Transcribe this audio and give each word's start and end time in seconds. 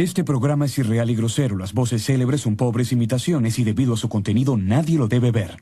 Este 0.00 0.24
programa 0.24 0.64
es 0.64 0.78
irreal 0.78 1.10
y 1.10 1.14
grosero. 1.14 1.58
Las 1.58 1.74
voces 1.74 2.02
célebres 2.06 2.40
son 2.40 2.56
pobres 2.56 2.90
imitaciones 2.90 3.58
y 3.58 3.64
debido 3.64 3.92
a 3.92 3.96
su 3.98 4.08
contenido 4.08 4.56
nadie 4.56 4.96
lo 4.96 5.08
debe 5.08 5.30
ver. 5.30 5.58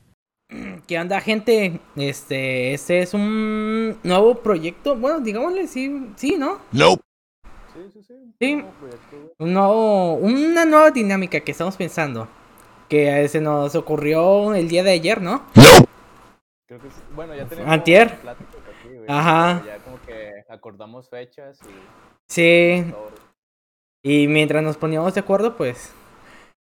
¿Qué 0.87 0.97
onda, 0.97 1.19
gente? 1.19 1.81
Este, 1.97 2.73
este 2.73 3.01
es 3.01 3.13
un 3.13 3.97
nuevo 4.01 4.35
proyecto. 4.35 4.95
Bueno, 4.95 5.19
digámosle, 5.19 5.67
sí, 5.67 6.11
sí, 6.15 6.37
¿no? 6.39 6.59
Nope. 6.71 7.03
Sí, 7.73 7.79
sí, 7.91 8.01
sí. 8.07 8.13
Sí. 8.39 8.55
nuevo 8.55 8.71
proyecto, 8.79 9.17
güey. 9.17 9.29
Un 9.39 9.53
nuevo- 9.53 10.13
una 10.13 10.63
nueva 10.63 10.91
dinámica 10.91 11.41
que 11.41 11.51
estamos 11.51 11.75
pensando. 11.75 12.29
Que 12.87 13.27
se 13.27 13.41
nos 13.41 13.75
ocurrió 13.75 14.55
el 14.55 14.69
día 14.69 14.83
de 14.83 14.91
ayer, 14.91 15.21
¿no? 15.21 15.43
Creo 16.65 16.79
que 16.79 16.89
sí. 16.89 17.01
Bueno, 17.13 17.35
ya 17.35 17.45
tenemos 17.45 17.69
Antier. 17.73 18.07
aquí, 18.07 18.95
güey, 18.95 19.05
Ajá. 19.09 19.61
Ya 19.67 19.77
como 19.79 19.99
que 20.07 20.31
acordamos 20.49 21.09
fechas 21.09 21.59
y 21.61 21.67
Sí. 22.29 22.85
todo. 22.89 23.18
Y 24.03 24.27
mientras 24.27 24.63
nos 24.63 24.77
poníamos 24.77 25.13
de 25.13 25.19
acuerdo, 25.19 25.57
pues 25.57 25.93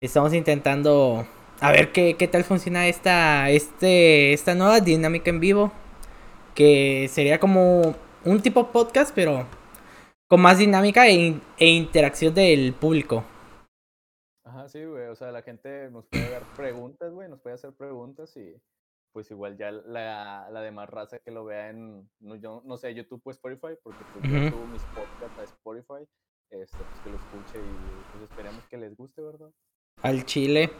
estamos 0.01 0.33
intentando 0.33 1.25
a 1.59 1.71
ver 1.71 1.91
qué, 1.91 2.15
qué 2.17 2.27
tal 2.27 2.43
funciona 2.43 2.87
esta, 2.87 3.49
este, 3.49 4.33
esta 4.33 4.53
nueva 4.53 4.79
dinámica 4.79 5.29
en 5.29 5.39
vivo. 5.39 5.71
Que 6.53 7.07
sería 7.09 7.39
como 7.39 7.95
un 8.25 8.41
tipo 8.41 8.71
podcast, 8.71 9.13
pero 9.15 9.47
con 10.29 10.41
más 10.41 10.59
dinámica 10.59 11.07
e, 11.07 11.39
e 11.57 11.67
interacción 11.67 12.33
del 12.35 12.73
público. 12.73 13.23
Ajá, 14.43 14.69
sí, 14.69 14.83
güey. 14.85 15.07
O 15.07 15.15
sea, 15.15 15.31
la 15.31 15.41
gente 15.41 15.89
nos 15.89 16.05
puede 16.05 16.29
dar 16.29 16.43
preguntas, 16.55 17.11
güey. 17.11 17.27
Nos 17.27 17.39
puede 17.39 17.55
hacer 17.55 17.73
preguntas 17.73 18.37
y 18.37 18.55
pues 19.13 19.29
igual 19.31 19.57
ya 19.57 19.71
la, 19.71 20.49
la 20.51 20.61
demás 20.61 20.89
raza 20.89 21.19
que 21.19 21.31
lo 21.31 21.45
vea 21.45 21.69
en, 21.69 22.09
no, 22.19 22.35
yo, 22.35 22.61
no 22.65 22.77
sé, 22.77 22.93
YouTube 22.95 23.21
o 23.23 23.31
Spotify, 23.31 23.77
porque 23.83 24.03
pues 24.11 24.25
yo 24.25 24.49
subo 24.49 24.65
mis 24.65 24.81
podcasts 24.85 25.39
a 25.39 25.43
Spotify, 25.43 26.07
este, 26.61 26.77
pues 26.77 26.99
que 27.03 27.09
lo 27.09 27.17
escuche 27.17 27.57
y 27.57 28.11
pues 28.11 28.29
esperemos 28.29 28.67
que 28.67 28.77
les 28.77 28.95
guste, 28.95 29.21
¿verdad? 29.21 29.49
Al 30.01 30.25
chile. 30.25 30.71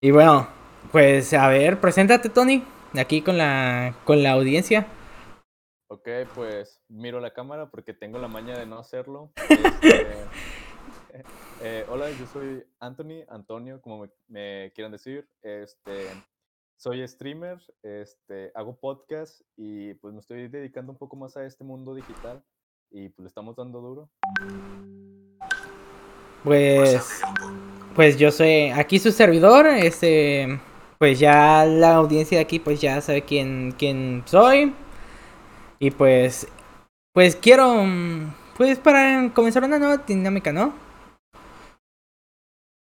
Y 0.00 0.10
bueno, 0.10 0.48
pues 0.92 1.34
a 1.34 1.48
ver, 1.48 1.80
preséntate 1.80 2.28
Tony, 2.30 2.64
aquí 2.94 3.22
con 3.22 3.36
la, 3.36 3.96
con 4.04 4.22
la 4.22 4.32
audiencia. 4.32 4.86
Ok, 5.88 6.08
pues 6.34 6.80
miro 6.88 7.20
la 7.20 7.32
cámara 7.32 7.70
porque 7.70 7.92
tengo 7.92 8.18
la 8.18 8.28
maña 8.28 8.58
de 8.58 8.66
no 8.66 8.78
hacerlo. 8.78 9.32
Este, 9.82 10.26
eh, 11.62 11.84
hola, 11.88 12.10
yo 12.10 12.26
soy 12.26 12.64
Anthony, 12.80 13.24
Antonio, 13.28 13.80
como 13.80 14.06
me, 14.28 14.72
quieran 14.74 14.92
decir. 14.92 15.28
Este, 15.42 16.08
soy 16.76 17.06
streamer, 17.08 17.58
este, 17.82 18.52
hago 18.54 18.76
podcast 18.76 19.40
y 19.56 19.94
pues 19.94 20.12
me 20.14 20.20
estoy 20.20 20.48
dedicando 20.48 20.92
un 20.92 20.98
poco 20.98 21.16
más 21.16 21.36
a 21.36 21.44
este 21.44 21.64
mundo 21.64 21.94
digital 21.94 22.42
y 22.90 23.08
pues 23.08 23.24
le 23.24 23.28
estamos 23.28 23.56
dando 23.56 23.80
duro. 23.80 24.10
Pues, 26.44 27.22
pues 27.94 28.18
yo 28.18 28.30
soy 28.30 28.70
aquí 28.70 28.98
su 28.98 29.10
servidor, 29.10 29.66
este, 29.66 30.60
pues 30.98 31.18
ya 31.18 31.64
la 31.64 31.96
audiencia 31.96 32.38
de 32.38 32.44
aquí 32.44 32.58
pues 32.58 32.80
ya 32.80 33.00
sabe 33.00 33.22
quién, 33.22 33.72
quién 33.72 34.22
soy. 34.26 34.74
Y 35.78 35.90
pues, 35.90 36.46
pues 37.12 37.36
quiero, 37.36 37.84
pues 38.56 38.78
para 38.78 39.32
comenzar 39.34 39.64
una 39.64 39.78
nueva 39.78 39.98
dinámica, 39.98 40.52
¿no? 40.52 40.85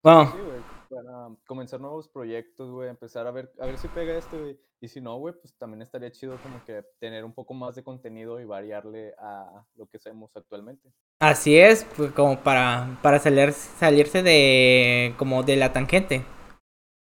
Bueno, 0.07 0.31
Sí, 0.31 0.39
güey, 0.39 0.61
para 0.89 1.37
comenzar 1.49 1.81
nuevos 1.81 2.07
proyectos, 2.07 2.71
güey, 2.71 2.89
empezar 2.89 3.27
a 3.27 3.33
ver, 3.33 3.53
a 3.59 3.67
ver 3.67 3.77
si 3.77 3.89
pega 3.89 4.17
esto, 4.17 4.39
güey. 4.39 4.57
Y 4.81 4.87
si 4.87 5.01
no, 5.01 5.19
güey, 5.19 5.35
pues 5.35 5.57
también 5.59 5.83
estaría 5.83 6.13
chido 6.13 6.39
como 6.45 6.65
que 6.65 6.85
tener 7.01 7.25
un 7.25 7.33
poco 7.33 7.55
más 7.55 7.75
de 7.75 7.83
contenido 7.83 8.41
y 8.41 8.45
variarle 8.45 9.17
a 9.19 9.67
lo 9.75 9.87
que 9.89 9.97
hacemos 9.97 10.31
actualmente. 10.37 10.93
así 11.19 11.59
es, 11.59 11.85
pues 11.97 12.13
como 12.13 12.39
para, 12.39 13.01
para 13.03 13.19
salir, 13.19 13.53
salirse 13.53 14.23
de, 14.23 15.13
como 15.19 15.43
de 15.43 15.57
la 15.57 15.73
tangente. 15.73 16.25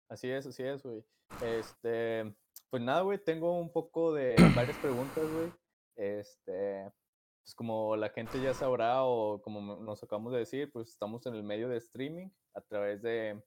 Así 0.10 0.28
es, 0.32 0.48
así 0.48 0.64
es, 0.64 0.82
güey. 0.82 1.06
Este, 1.44 2.34
pues 2.72 2.82
nada, 2.82 3.02
güey, 3.02 3.24
tengo 3.24 3.60
un 3.60 3.72
poco 3.72 4.16
de 4.16 4.36
varias 4.56 4.78
preguntas, 4.78 5.26
güey. 5.32 5.54
Este, 5.96 6.92
pues 7.50 7.56
como 7.56 7.96
la 7.96 8.10
gente 8.10 8.40
ya 8.40 8.54
sabrá 8.54 9.04
o 9.04 9.42
como 9.42 9.78
nos 9.78 10.04
acabamos 10.04 10.34
de 10.34 10.38
decir, 10.38 10.72
pues 10.72 10.90
estamos 10.90 11.26
en 11.26 11.34
el 11.34 11.42
medio 11.42 11.68
de 11.68 11.78
streaming 11.78 12.28
a 12.54 12.62
través 12.62 13.02
de, 13.02 13.42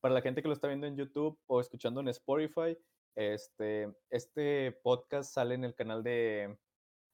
para 0.00 0.14
la 0.14 0.22
gente 0.22 0.40
que 0.40 0.46
lo 0.46 0.54
está 0.54 0.68
viendo 0.68 0.86
en 0.86 0.96
YouTube 0.96 1.36
o 1.48 1.60
escuchando 1.60 2.00
en 2.00 2.06
Spotify, 2.06 2.78
este, 3.16 3.92
este 4.08 4.70
podcast 4.84 5.34
sale 5.34 5.56
en 5.56 5.64
el 5.64 5.74
canal 5.74 6.04
de 6.04 6.56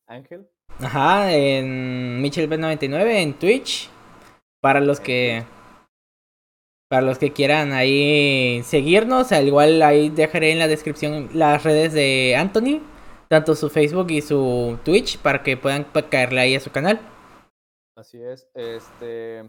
Ángel. 0.07 0.47
Ajá, 0.79 1.35
en 1.35 2.23
MichelB99 2.23 3.11
en 3.13 3.39
Twitch. 3.39 3.89
Para 4.61 4.81
los 4.81 5.01
que. 5.01 5.43
Para 6.91 7.03
los 7.03 7.19
que 7.19 7.33
quieran 7.33 7.73
ahí 7.73 8.63
seguirnos, 8.63 9.33
al 9.33 9.47
igual 9.47 9.81
ahí 9.81 10.11
dejaré 10.11 10.53
en 10.53 10.59
la 10.59 10.69
descripción 10.69 11.31
las 11.33 11.65
redes 11.65 11.95
de 11.95 12.37
Anthony, 12.37 12.83
tanto 13.29 13.55
su 13.55 13.69
Facebook 13.69 14.11
y 14.11 14.23
su 14.23 14.79
Twitch, 14.85 15.19
para 15.19 15.43
que 15.43 15.57
puedan 15.57 15.85
caerle 16.11 16.41
ahí 16.41 16.55
a 16.55 16.61
su 16.61 16.71
canal. 16.71 17.01
Así 17.97 18.23
es, 18.23 18.49
este, 18.55 19.45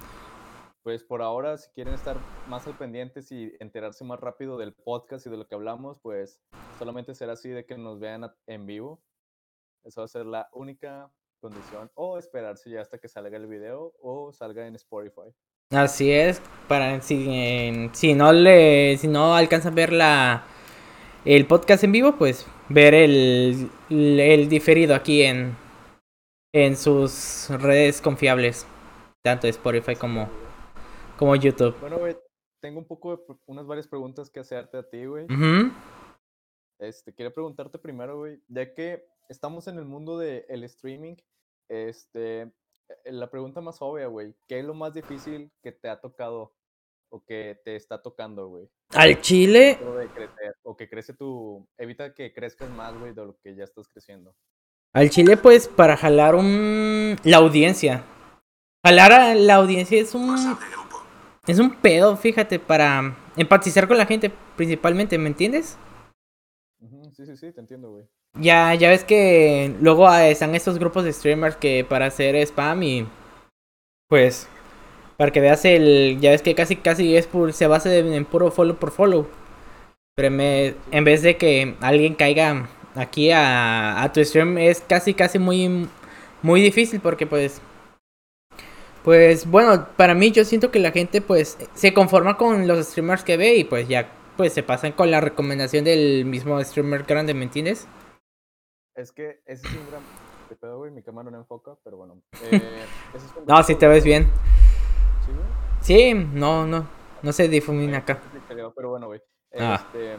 pues 0.84 1.04
por 1.04 1.22
ahora, 1.22 1.58
si 1.58 1.70
quieren 1.72 1.94
estar 1.94 2.16
más 2.48 2.66
al 2.66 2.78
pendientes 2.78 3.30
y 3.32 3.54
enterarse 3.60 4.06
más 4.06 4.22
rápido 4.22 4.58
del 4.58 4.74
podcast 4.74 5.28
y 5.28 5.30
de 5.30 5.38
lo 5.38 5.46
que 5.46 5.56
hablamos, 5.56 6.00
pues 6.02 6.40
solamente 6.80 7.14
será 7.14 7.34
así 7.34 7.50
de 7.50 7.66
que 7.66 7.78
nos 7.78 8.00
vean 8.00 8.32
en 8.48 8.66
vivo. 8.66 9.02
Esa 9.84 10.02
va 10.02 10.06
a 10.06 10.08
ser 10.08 10.26
la 10.26 10.48
única 10.54 11.12
condición. 11.42 11.92
O 11.96 12.18
esperarse 12.18 12.70
ya 12.70 12.82
hasta 12.82 12.98
que 12.98 13.10
salga 13.10 13.38
el 13.38 13.48
video 13.48 13.94
o 14.00 14.32
salga 14.32 14.66
en 14.66 14.76
Spotify. 14.76 15.34
Así 15.72 16.12
es, 16.12 16.42
para 16.70 17.02
si, 17.02 17.28
eh, 17.30 17.90
si 17.92 18.14
no 18.14 18.32
le 18.32 18.96
si 18.98 19.10
no 19.10 19.36
alcanzan 19.36 19.74
a 19.74 19.76
ver 19.76 19.92
la 19.92 20.46
el 21.36 21.46
podcast 21.46 21.84
en 21.84 21.92
vivo, 21.92 22.16
pues 22.18 22.48
ver 22.70 22.94
el, 22.94 23.70
el 23.90 24.48
diferido 24.48 24.96
aquí 24.96 25.24
en 25.24 25.56
en 26.54 26.78
sus 26.78 27.50
redes 27.50 28.02
confiables, 28.02 28.66
tanto 29.22 29.48
Spotify 29.48 29.96
como 29.96 30.30
como 31.18 31.36
YouTube. 31.36 31.78
Bueno, 31.82 31.98
güey, 31.98 32.16
tengo 32.62 32.80
un 32.80 32.88
poco 32.88 33.18
de, 33.18 33.24
unas 33.46 33.68
varias 33.68 33.88
preguntas 33.88 34.30
que 34.30 34.40
hacerte 34.40 34.78
a 34.78 34.90
ti, 34.90 35.06
güey. 35.06 35.26
Ujú. 35.26 35.72
Este, 36.80 37.14
quería 37.14 37.34
preguntarte 37.34 37.78
primero, 37.78 38.20
güey, 38.20 38.40
ya 38.48 38.74
que 38.74 39.06
estamos 39.28 39.68
en 39.68 39.78
el 39.78 39.86
mundo 39.86 40.18
del 40.18 40.64
streaming, 40.64 41.16
este, 41.70 42.42
eh, 42.42 42.52
la 43.06 43.30
pregunta 43.30 43.60
más 43.60 43.82
obvia, 43.82 44.08
güey, 44.08 44.34
¿qué 44.48 44.60
es 44.60 44.66
lo 44.66 44.76
más 44.76 44.94
difícil 44.94 45.52
que 45.62 45.74
te 45.74 45.90
ha 45.90 46.00
tocado 46.00 46.54
o 47.10 47.24
que 47.24 47.60
te 47.64 47.76
está 47.76 48.02
tocando, 48.02 48.48
güey? 48.48 48.70
Al 48.94 49.22
Chile, 49.22 49.72
Esto 49.72 49.96
de 49.96 50.08
crecer, 50.08 50.56
o 50.64 50.76
que 50.76 50.90
crece 50.90 51.14
tu, 51.14 51.68
evita 51.78 52.14
que 52.14 52.34
crezcas 52.34 52.70
más, 52.70 52.98
güey, 52.98 53.14
de 53.14 53.26
lo 53.26 53.38
que 53.40 53.56
ya 53.56 53.64
estás 53.64 53.88
creciendo. 53.88 54.36
al 54.94 55.10
Chile 55.10 55.38
pues 55.38 55.68
para 55.68 55.98
jalar 55.98 56.36
un 56.36 57.16
la 57.24 57.38
audiencia. 57.38 58.04
Jalar 58.86 59.12
a 59.12 59.36
la 59.36 59.56
audiencia 59.56 60.00
es 60.00 60.16
un 60.16 60.58
es 61.48 61.60
un 61.60 61.76
pedo, 61.76 62.18
fíjate, 62.18 62.60
para 62.60 63.18
empatizar 63.36 63.88
con 63.88 63.98
la 63.98 64.06
gente 64.06 64.32
principalmente, 64.56 65.18
¿me 65.18 65.28
entiendes? 65.28 65.78
Sí, 67.14 67.26
sí, 67.26 67.38
sí, 67.38 67.52
te 67.52 67.62
entiendo, 67.62 67.92
güey. 67.92 68.06
Ya, 68.40 68.76
ya 68.76 68.90
ves 68.90 69.04
que 69.04 69.76
luego 69.82 70.08
ah, 70.08 70.28
están 70.28 70.54
estos 70.54 70.78
grupos 70.78 71.04
de 71.04 71.14
streamers 71.14 71.56
que 71.56 71.84
para 71.84 72.06
hacer 72.06 72.36
spam 72.36 72.84
y 72.84 73.08
pues 74.08 74.48
para 75.18 75.32
que 75.32 75.42
veas 75.42 75.66
el, 75.66 76.20
ya 76.22 76.32
ves 76.32 76.42
que 76.42 76.56
casi 76.56 76.76
casi 76.78 77.16
es 77.18 77.28
por, 77.28 77.52
se 77.54 77.68
basa 77.68 77.94
en, 77.96 78.24
puro 78.26 78.52
follow 78.52 78.76
por 78.78 78.92
follow. 78.92 79.28
Pero 80.16 80.32
me- 80.32 80.76
en 80.92 81.04
vez 81.04 81.22
de 81.22 81.38
que 81.38 81.76
alguien 81.82 82.16
caiga 82.16 82.70
aquí 82.96 83.32
a, 83.32 84.02
a 84.02 84.12
tu 84.14 84.24
stream 84.24 84.58
es 84.58 84.82
casi 84.82 85.14
casi 85.14 85.38
muy 85.40 85.88
muy 86.42 86.62
difícil 86.62 87.00
porque 87.02 87.28
pues 87.28 87.62
pues 89.04 89.50
bueno, 89.50 89.88
para 89.96 90.14
mí 90.14 90.32
yo 90.32 90.44
siento 90.44 90.70
que 90.72 90.80
la 90.80 90.92
gente 90.92 91.22
pues 91.22 91.58
se 91.74 91.94
conforma 91.94 92.38
con 92.38 92.68
los 92.68 92.88
streamers 92.88 93.24
que 93.24 93.38
ve 93.38 93.56
y 93.56 93.64
pues 93.64 93.88
ya 93.88 94.10
pues 94.36 94.54
se 94.54 94.64
pasan 94.64 94.92
con 94.92 95.10
la 95.12 95.22
recomendación 95.22 95.86
del 95.86 96.26
mismo 96.26 96.62
streamer 96.64 97.04
grande, 97.04 97.34
¿me 97.34 97.44
entiendes? 97.44 97.88
Es 98.96 99.12
que 99.12 99.40
ese 99.46 99.68
es 99.68 99.74
un 99.74 99.90
gran... 99.90 100.02
¿Qué 100.50 100.56
pedo, 100.56 100.78
güey? 100.78 100.92
Mi 100.92 101.02
cámara 101.02 101.30
no 101.30 101.38
enfoca, 101.38 101.76
pero 101.84 101.98
bueno. 101.98 102.22
eh, 102.44 102.60
ese 103.16 103.26
es 103.26 103.32
un 103.38 103.46
No, 103.46 103.64
si 103.64 103.76
te 103.76 103.88
ves 103.88 104.04
bien. 104.04 104.28
¿Sí, 105.88 106.14
no, 106.14 106.68
no. 106.68 106.86
No 107.24 107.32
se 107.32 107.48
difumina 107.48 108.00
acá. 108.00 108.22
Pero 108.50 108.90
bueno, 108.90 109.08
güey. 109.08 109.22
Ah. 109.58 109.82
Este, 109.86 110.18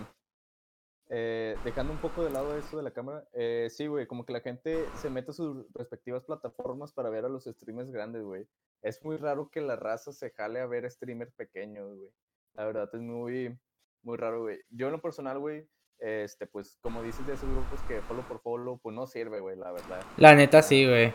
eh, 1.10 1.56
dejando 1.62 1.92
un 1.92 1.98
poco 1.98 2.24
de 2.24 2.30
lado 2.30 2.56
eso 2.56 2.78
de 2.78 2.82
la 2.82 2.90
cámara, 2.90 3.28
eh, 3.34 3.68
sí, 3.68 3.86
güey, 3.86 4.06
como 4.06 4.24
que 4.24 4.32
la 4.32 4.40
gente 4.40 4.86
se 4.94 5.10
mete 5.10 5.30
a 5.30 5.34
sus 5.34 5.66
respectivas 5.74 6.24
plataformas 6.24 6.94
para 6.94 7.10
ver 7.10 7.26
a 7.26 7.28
los 7.28 7.44
streamers 7.44 7.90
grandes, 7.90 8.22
güey. 8.22 8.48
es 8.80 9.04
muy 9.04 9.18
raro 9.18 9.50
que 9.50 9.60
la 9.60 9.76
raza 9.76 10.10
se 10.10 10.30
jale 10.30 10.60
a 10.60 10.66
ver 10.66 10.90
streamers 10.90 11.34
pequeños, 11.34 11.94
güey. 11.98 12.10
La 12.54 12.64
verdad 12.64 12.88
es 12.90 13.00
muy, 13.02 13.54
muy 14.02 14.16
raro, 14.16 14.44
güey. 14.44 14.60
Yo 14.70 14.86
en 14.86 14.92
lo 14.92 15.02
personal, 15.02 15.38
güey, 15.38 15.68
este, 15.98 16.46
pues, 16.46 16.78
como 16.80 17.02
dices 17.02 17.26
de 17.26 17.34
esos 17.34 17.50
grupos 17.50 17.82
que 17.82 18.00
follow 18.00 18.24
por 18.26 18.40
follow, 18.40 18.78
pues 18.78 18.96
no 18.96 19.06
sirve, 19.06 19.40
güey, 19.40 19.58
la 19.58 19.70
verdad. 19.72 20.00
La 20.16 20.34
neta 20.34 20.62
sí, 20.62 20.86
güey. 20.86 21.12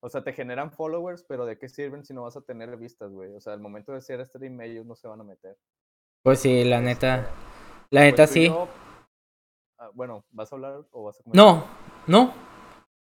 O 0.00 0.08
sea, 0.08 0.22
te 0.22 0.32
generan 0.32 0.70
followers, 0.72 1.24
pero 1.28 1.46
¿de 1.46 1.58
qué 1.58 1.68
sirven 1.68 2.04
si 2.04 2.14
no 2.14 2.22
vas 2.22 2.36
a 2.36 2.42
tener 2.42 2.76
vistas, 2.76 3.10
güey? 3.12 3.34
O 3.34 3.40
sea, 3.40 3.54
al 3.54 3.60
momento 3.60 3.92
de 3.92 3.98
hacer 3.98 4.24
stream, 4.26 4.60
ellos 4.60 4.86
no 4.86 4.94
se 4.94 5.08
van 5.08 5.20
a 5.20 5.24
meter. 5.24 5.56
Pues 6.22 6.40
sí, 6.40 6.64
la 6.64 6.80
neta. 6.80 7.20
Este, 7.20 7.30
La 7.90 8.00
pues 8.00 8.04
neta 8.12 8.26
sí. 8.26 8.52
ah, 9.78 9.90
bueno, 9.94 10.24
¿vas 10.30 10.52
a 10.52 10.56
hablar 10.56 10.84
o 10.90 11.04
vas 11.04 11.20
a 11.20 11.22
comentar? 11.24 11.44
No, 11.44 11.66
no. 12.06 12.34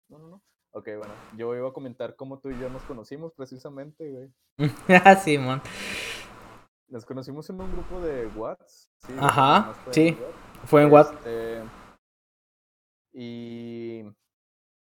No, 0.08 0.18
no, 0.18 0.28
no. 0.28 0.42
Ok, 0.74 0.86
bueno, 0.96 1.14
yo 1.36 1.54
iba 1.54 1.68
a 1.68 1.72
comentar 1.72 2.16
cómo 2.16 2.38
tú 2.38 2.50
y 2.50 2.58
yo 2.58 2.68
nos 2.70 2.82
conocimos 2.84 3.32
precisamente, 3.34 4.10
güey. 4.10 4.32
Ah, 5.04 5.16
Simón. 5.16 5.60
Nos 6.88 7.04
conocimos 7.06 7.48
en 7.48 7.60
un 7.60 7.72
grupo 7.72 8.00
de 8.00 8.26
Whats. 8.28 8.90
Sí, 9.06 9.14
Ajá, 9.18 9.74
en 9.86 9.92
sí. 9.92 10.18
Fue 10.64 10.82
en 10.82 10.92
What. 10.92 11.12
Este, 11.14 11.62
y 13.12 14.04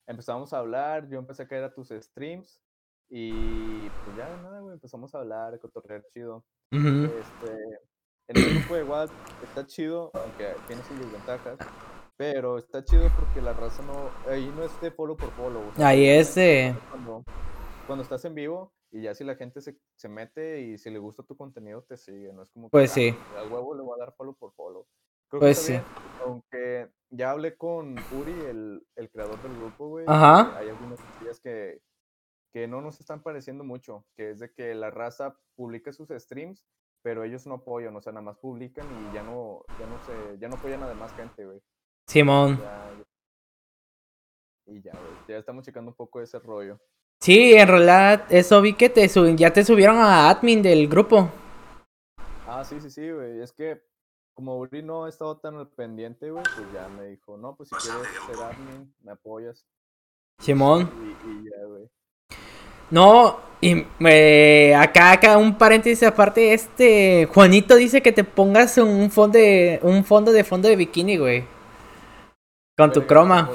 empezamos 0.09 0.51
a 0.53 0.57
hablar, 0.59 1.07
yo 1.07 1.19
empecé 1.19 1.43
a 1.43 1.47
caer 1.47 1.63
a 1.63 1.73
tus 1.73 1.89
streams 1.89 2.59
y 3.09 3.87
pues 3.89 4.17
ya 4.17 4.27
nada, 4.37 4.59
güey, 4.59 4.73
empezamos 4.73 5.13
a 5.15 5.19
hablar, 5.19 5.59
cotorrear 5.59 6.03
chido. 6.13 6.43
Ujú. 6.71 7.05
Este, 7.05 7.51
en 8.27 8.37
el 8.37 8.59
grupo 8.59 8.75
de 8.75 8.83
WhatsApp 8.83 9.17
está 9.43 9.65
chido, 9.65 10.11
aunque 10.13 10.53
tiene 10.67 10.83
sus 10.83 10.99
desventajas, 10.99 11.57
pero 12.17 12.57
está 12.57 12.83
chido 12.83 13.07
porque 13.17 13.41
la 13.41 13.53
raza 13.53 13.81
no, 13.83 14.09
ahí 14.31 14.51
no 14.55 14.63
es 14.63 14.81
de 14.81 14.91
follow 14.91 15.15
por 15.15 15.31
follow. 15.31 15.61
o 15.69 15.73
sea, 15.75 15.87
Ahí 15.87 16.07
es 16.07 16.35
de- 16.35 16.75
Cuando, 16.89 17.23
cuando 17.87 18.03
estás 18.03 18.25
en 18.25 18.35
vivo 18.35 18.73
y 18.91 19.03
ya 19.03 19.13
si 19.13 19.23
la 19.23 19.35
gente 19.35 19.61
se, 19.61 19.77
se 19.95 20.09
mete 20.09 20.61
y 20.61 20.77
si 20.79 20.89
le 20.89 20.97
gusta 20.99 21.21
tu 21.23 21.37
contenido 21.37 21.83
te 21.83 21.97
sigue, 21.97 22.33
no 22.33 22.41
es 22.43 22.49
como 22.49 22.67
que, 22.67 22.71
Pues 22.71 22.91
"Ah, 22.91 22.95
sí. 22.95 23.15
al 23.37 23.51
huevo 23.51 23.75
le 23.75 23.83
voy 23.83 23.95
a 23.99 24.05
dar 24.05 24.13
follow 24.15 24.35
por 24.35 24.51
follow. 24.53 24.85
Creo 25.29 25.39
Pues 25.39 25.59
que 25.59 25.63
sí. 25.65 25.71
bien, 25.73 25.83
aunque 26.25 26.89
ya 27.19 27.31
hablé 27.31 27.57
con 27.57 27.95
Uri, 28.13 28.31
el, 28.47 28.87
el 28.95 29.09
creador 29.09 29.41
del 29.41 29.55
grupo, 29.57 29.89
güey. 29.89 30.05
Ajá. 30.07 30.57
Hay 30.57 30.69
algunas 30.69 30.99
cosillas 31.01 31.39
que, 31.41 31.81
que 32.53 32.65
no 32.67 32.79
nos 32.81 32.99
están 33.01 33.21
pareciendo 33.21 33.65
mucho, 33.65 34.05
que 34.15 34.31
es 34.31 34.39
de 34.39 34.51
que 34.53 34.73
la 34.73 34.89
raza 34.89 35.37
publica 35.57 35.91
sus 35.91 36.07
streams, 36.09 36.65
pero 37.03 37.23
ellos 37.25 37.45
no 37.45 37.55
apoyan, 37.55 37.93
o 37.95 38.01
sea, 38.01 38.13
nada 38.13 38.23
más 38.23 38.37
publican 38.37 38.85
y 38.87 39.13
ya 39.13 39.21
no, 39.23 39.63
ya 39.77 39.85
no 39.85 39.99
se, 40.05 40.37
ya 40.39 40.47
no 40.47 40.55
apoyan 40.55 40.81
a 40.81 40.87
demás 40.87 41.13
gente, 41.13 41.45
güey. 41.45 41.61
Simón. 42.07 42.57
Ya- 42.57 42.91
y 44.67 44.81
ya, 44.81 44.91
güey, 44.91 45.13
ya 45.27 45.37
estamos 45.37 45.65
checando 45.65 45.91
un 45.91 45.95
poco 45.95 46.21
ese 46.21 46.39
rollo. 46.39 46.79
Sí, 47.21 47.53
en 47.53 47.67
realidad, 47.67 48.25
eso 48.29 48.61
vi 48.61 48.73
que 48.73 48.89
te 48.89 49.09
sub- 49.09 49.35
ya 49.35 49.51
te 49.51 49.65
subieron 49.65 49.97
a 49.97 50.29
admin 50.29 50.61
del 50.61 50.87
grupo. 50.87 51.29
Ah, 52.47 52.63
sí, 52.63 52.79
sí, 52.79 52.89
sí, 52.89 53.11
güey. 53.11 53.41
Es 53.41 53.51
que 53.51 53.81
como 54.39 54.57
Uri 54.57 54.81
no 54.81 55.03
ha 55.03 55.09
estado 55.09 55.35
tan 55.35 55.57
al 55.57 55.67
pendiente, 55.67 56.31
güey, 56.31 56.45
pues 56.55 56.65
ya 56.73 56.87
me 56.87 57.07
dijo, 57.07 57.35
no, 57.35 57.57
pues 57.57 57.67
si 57.67 57.75
quieres 57.75 58.07
ser 58.25 58.37
admin, 58.41 58.89
me 59.03 59.11
apoyas. 59.11 59.65
Simón. 60.41 60.89
Y, 61.03 61.29
y 61.29 61.43
ya, 61.43 61.65
güey. 61.65 61.89
No, 62.89 63.37
y 63.59 63.85
eh, 64.07 64.73
acá, 64.75 65.11
acá 65.11 65.37
un 65.37 65.57
paréntesis 65.57 66.07
aparte, 66.07 66.53
este 66.53 67.27
Juanito 67.33 67.75
dice 67.75 68.01
que 68.01 68.13
te 68.13 68.23
pongas 68.23 68.77
un 68.77 69.11
fondo 69.11 69.37
de, 69.37 69.81
un 69.83 70.05
fondo 70.05 70.31
de 70.31 70.45
fondo 70.45 70.69
de 70.69 70.77
bikini, 70.77 71.17
güey. 71.17 71.43
Con 72.77 72.93
tu 72.93 73.05
croma. 73.05 73.49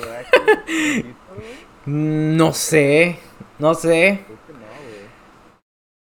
Mm, 1.87 2.37
No 2.37 2.53
sé, 2.53 3.19
no 3.59 3.73
sé. 3.75 4.23
Creo 4.27 4.39
que 4.47 4.53
no, 4.53 4.59
güey. 4.59 5.09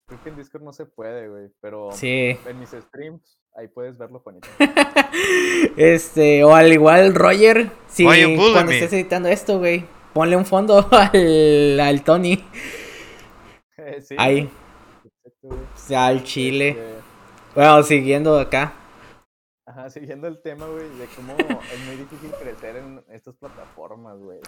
Creo 0.06 0.24
que 0.24 0.30
en 0.30 0.36
Discord 0.36 0.62
no 0.62 0.74
se 0.74 0.86
puede, 0.86 1.28
güey, 1.28 1.50
pero 1.60 1.92
Sí. 1.92 2.38
en 2.46 2.60
mis 2.60 2.70
streams 2.70 3.39
ahí 3.60 3.68
puedes 3.68 3.98
verlo, 3.98 4.20
Juanito. 4.20 4.48
Este, 5.76 6.44
o 6.44 6.56
al 6.56 6.72
igual 6.72 7.14
Roger, 7.14 7.70
si 7.88 8.04
cuando 8.04 8.72
estés 8.72 8.94
editando 8.94 9.28
esto, 9.30 9.60
güey, 9.60 9.86
ponle 10.14 10.36
un 10.36 10.46
fondo 10.46 10.88
al, 10.92 11.80
al 11.80 12.04
Tony, 12.04 12.44
sí, 14.02 14.16
ahí, 14.18 14.50
al 15.96 16.24
Chile. 16.24 16.70
Este, 16.70 16.86
Bueno, 17.56 17.84
siguiendo 17.84 18.40
acá. 18.40 18.74
Ajá, 19.66 19.90
siguiendo 19.90 20.28
el 20.28 20.42
tema, 20.42 20.66
güey, 20.66 20.90
de 20.98 21.06
cómo 21.16 21.34
es 21.38 21.86
muy 21.86 21.96
difícil 21.98 22.32
crecer 22.42 22.78
en 22.78 23.04
estas 23.10 23.36
plataformas, 23.36 24.18
güey. 24.20 24.40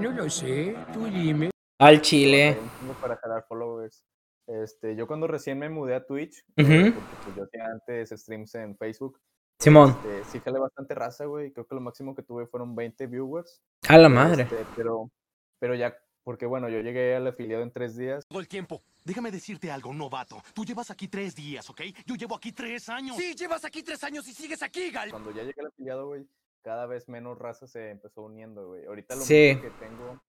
No 0.00 0.10
lo 0.10 0.30
sé, 0.30 0.76
tú 0.92 1.06
dime. 1.06 1.50
Al 1.80 2.00
Chile. 2.00 2.56
para 3.00 3.16
jalar 3.16 3.44
followers. 3.48 4.04
Este, 4.48 4.96
yo 4.96 5.06
cuando 5.06 5.26
recién 5.26 5.58
me 5.58 5.68
mudé 5.68 5.94
a 5.94 6.04
Twitch, 6.06 6.42
Ujú. 6.56 6.72
eh, 6.72 6.92
porque 6.92 7.16
pues 7.24 7.36
yo 7.36 7.44
hacía 7.44 7.66
antes 7.66 8.10
streams 8.10 8.54
en 8.54 8.76
Facebook, 8.76 9.20
Simón, 9.60 9.90
este, 9.90 10.24
sí 10.30 10.40
jalé 10.40 10.58
bastante 10.58 10.94
raza, 10.94 11.26
güey. 11.26 11.52
Creo 11.52 11.66
que 11.66 11.74
lo 11.74 11.80
máximo 11.80 12.14
que 12.14 12.22
tuve 12.22 12.46
fueron 12.46 12.74
20 12.74 13.06
viewers. 13.08 13.60
a 13.88 13.98
la 13.98 14.08
madre. 14.08 14.44
este, 14.44 14.64
pero, 14.76 15.10
pero 15.58 15.74
ya, 15.74 15.94
porque 16.24 16.46
bueno, 16.46 16.68
yo 16.68 16.80
llegué 16.80 17.14
al 17.16 17.26
afiliado 17.26 17.62
en 17.62 17.72
tres 17.72 17.96
días. 17.96 18.24
todo 18.28 18.40
el 18.40 18.48
tiempo. 18.48 18.82
Déjame 19.04 19.30
decirte 19.30 19.70
algo, 19.70 19.92
novato. 19.92 20.42
Tú 20.54 20.64
llevas 20.64 20.90
aquí 20.90 21.08
tres 21.08 21.34
días, 21.34 21.68
¿ok? 21.70 21.80
Yo 22.06 22.14
llevo 22.14 22.36
aquí 22.36 22.52
tres 22.52 22.88
años. 22.88 23.16
Sí, 23.16 23.34
llevas 23.34 23.64
aquí 23.64 23.82
tres 23.82 24.02
años 24.04 24.26
y 24.28 24.32
sigues 24.32 24.62
aquí, 24.62 24.90
Gal. 24.90 25.10
Cuando 25.10 25.30
ya 25.32 25.42
llegué 25.42 25.60
al 25.60 25.66
afiliado, 25.68 26.06
güey, 26.06 26.26
cada 26.62 26.86
vez 26.86 27.08
menos 27.08 27.36
raza 27.38 27.66
se 27.66 27.90
empezó 27.90 28.22
uniendo, 28.22 28.68
güey. 28.68 28.84
Ahorita 28.86 29.14
lo 29.16 29.22
Sí. 29.22 29.58
que 29.60 29.70
tengo, 29.80 30.22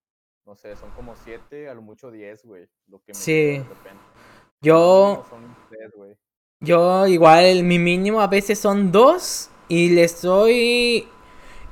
no 0.45 0.56
sé, 0.56 0.75
son 0.75 0.89
como 0.91 1.15
7, 1.24 1.69
a 1.69 1.74
lo 1.74 1.81
mucho 1.81 2.12
10, 2.12 2.44
güey. 2.44 2.68
Lo 2.88 3.00
que 3.00 3.13
me 3.13 3.15
Sí. 3.15 3.31
llega 3.33 3.63
de 3.63 3.69
repente. 3.69 4.03
Yo, 4.62 5.24
No, 5.24 5.30
son 5.30 5.56
tres, 5.69 5.91
güey. 5.95 6.15
yo 6.62 7.07
igual, 7.07 7.63
mi 7.63 7.80
mínimo 7.80 8.19
a 8.21 8.27
veces 8.27 8.59
son 8.59 8.91
dos 8.91 9.50
y 9.69 9.89
le 9.89 10.03
estoy, 10.03 11.07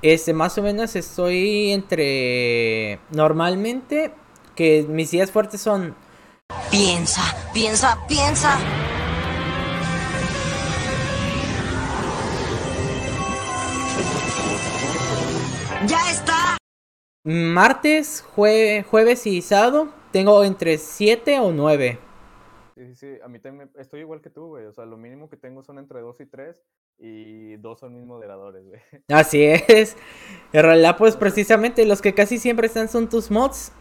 este, 0.01 0.33
más 0.33 0.57
o 0.57 0.61
menos 0.61 0.95
estoy 0.95 1.71
entre, 1.71 2.99
normalmente, 3.11 4.13
que 4.55 4.83
mis 4.87 5.11
días 5.11 5.31
fuertes 5.31 5.61
son 5.61 5.95
Piensa, 6.71 7.21
piensa, 7.53 7.97
piensa. 8.07 8.57
Martes, 17.27 18.24
jue- 18.35 18.83
jueves 18.85 19.27
y 19.27 19.41
sábado, 19.41 19.89
tengo 20.12 20.44
entre 20.44 20.77
siete 20.77 21.39
o 21.39 21.51
nueve. 21.51 22.00
Sí, 22.75 22.85
sí, 22.88 22.95
sí. 22.95 23.07
A 23.24 23.27
mí 23.27 23.39
también 23.39 23.69
estoy 23.78 24.01
igual 24.01 24.21
que 24.21 24.30
tú, 24.30 24.47
güey. 24.47 24.66
O 24.66 24.71
sea, 24.71 24.85
lo 24.85 24.97
mínimo 24.97 25.30
que 25.30 25.35
tengo 25.35 25.63
son 25.63 25.80
entre 25.80 25.99
2 25.99 26.21
y 26.21 26.25
3 26.28 26.61
y 26.99 27.56
dos 27.57 27.80
son 27.80 27.94
mis 27.95 28.06
moderadores, 28.06 28.63
güey. 28.66 28.80
Así 29.09 29.44
es. 29.44 29.97
En 30.54 30.61
realidad, 30.63 30.95
pues 30.97 31.16
precisamente 31.16 31.85
los 31.85 32.01
que 32.01 32.13
casi 32.13 32.37
siempre 32.37 32.68
están 32.68 32.87
son 32.87 33.09
tus 33.09 33.30
mods. 33.31 33.71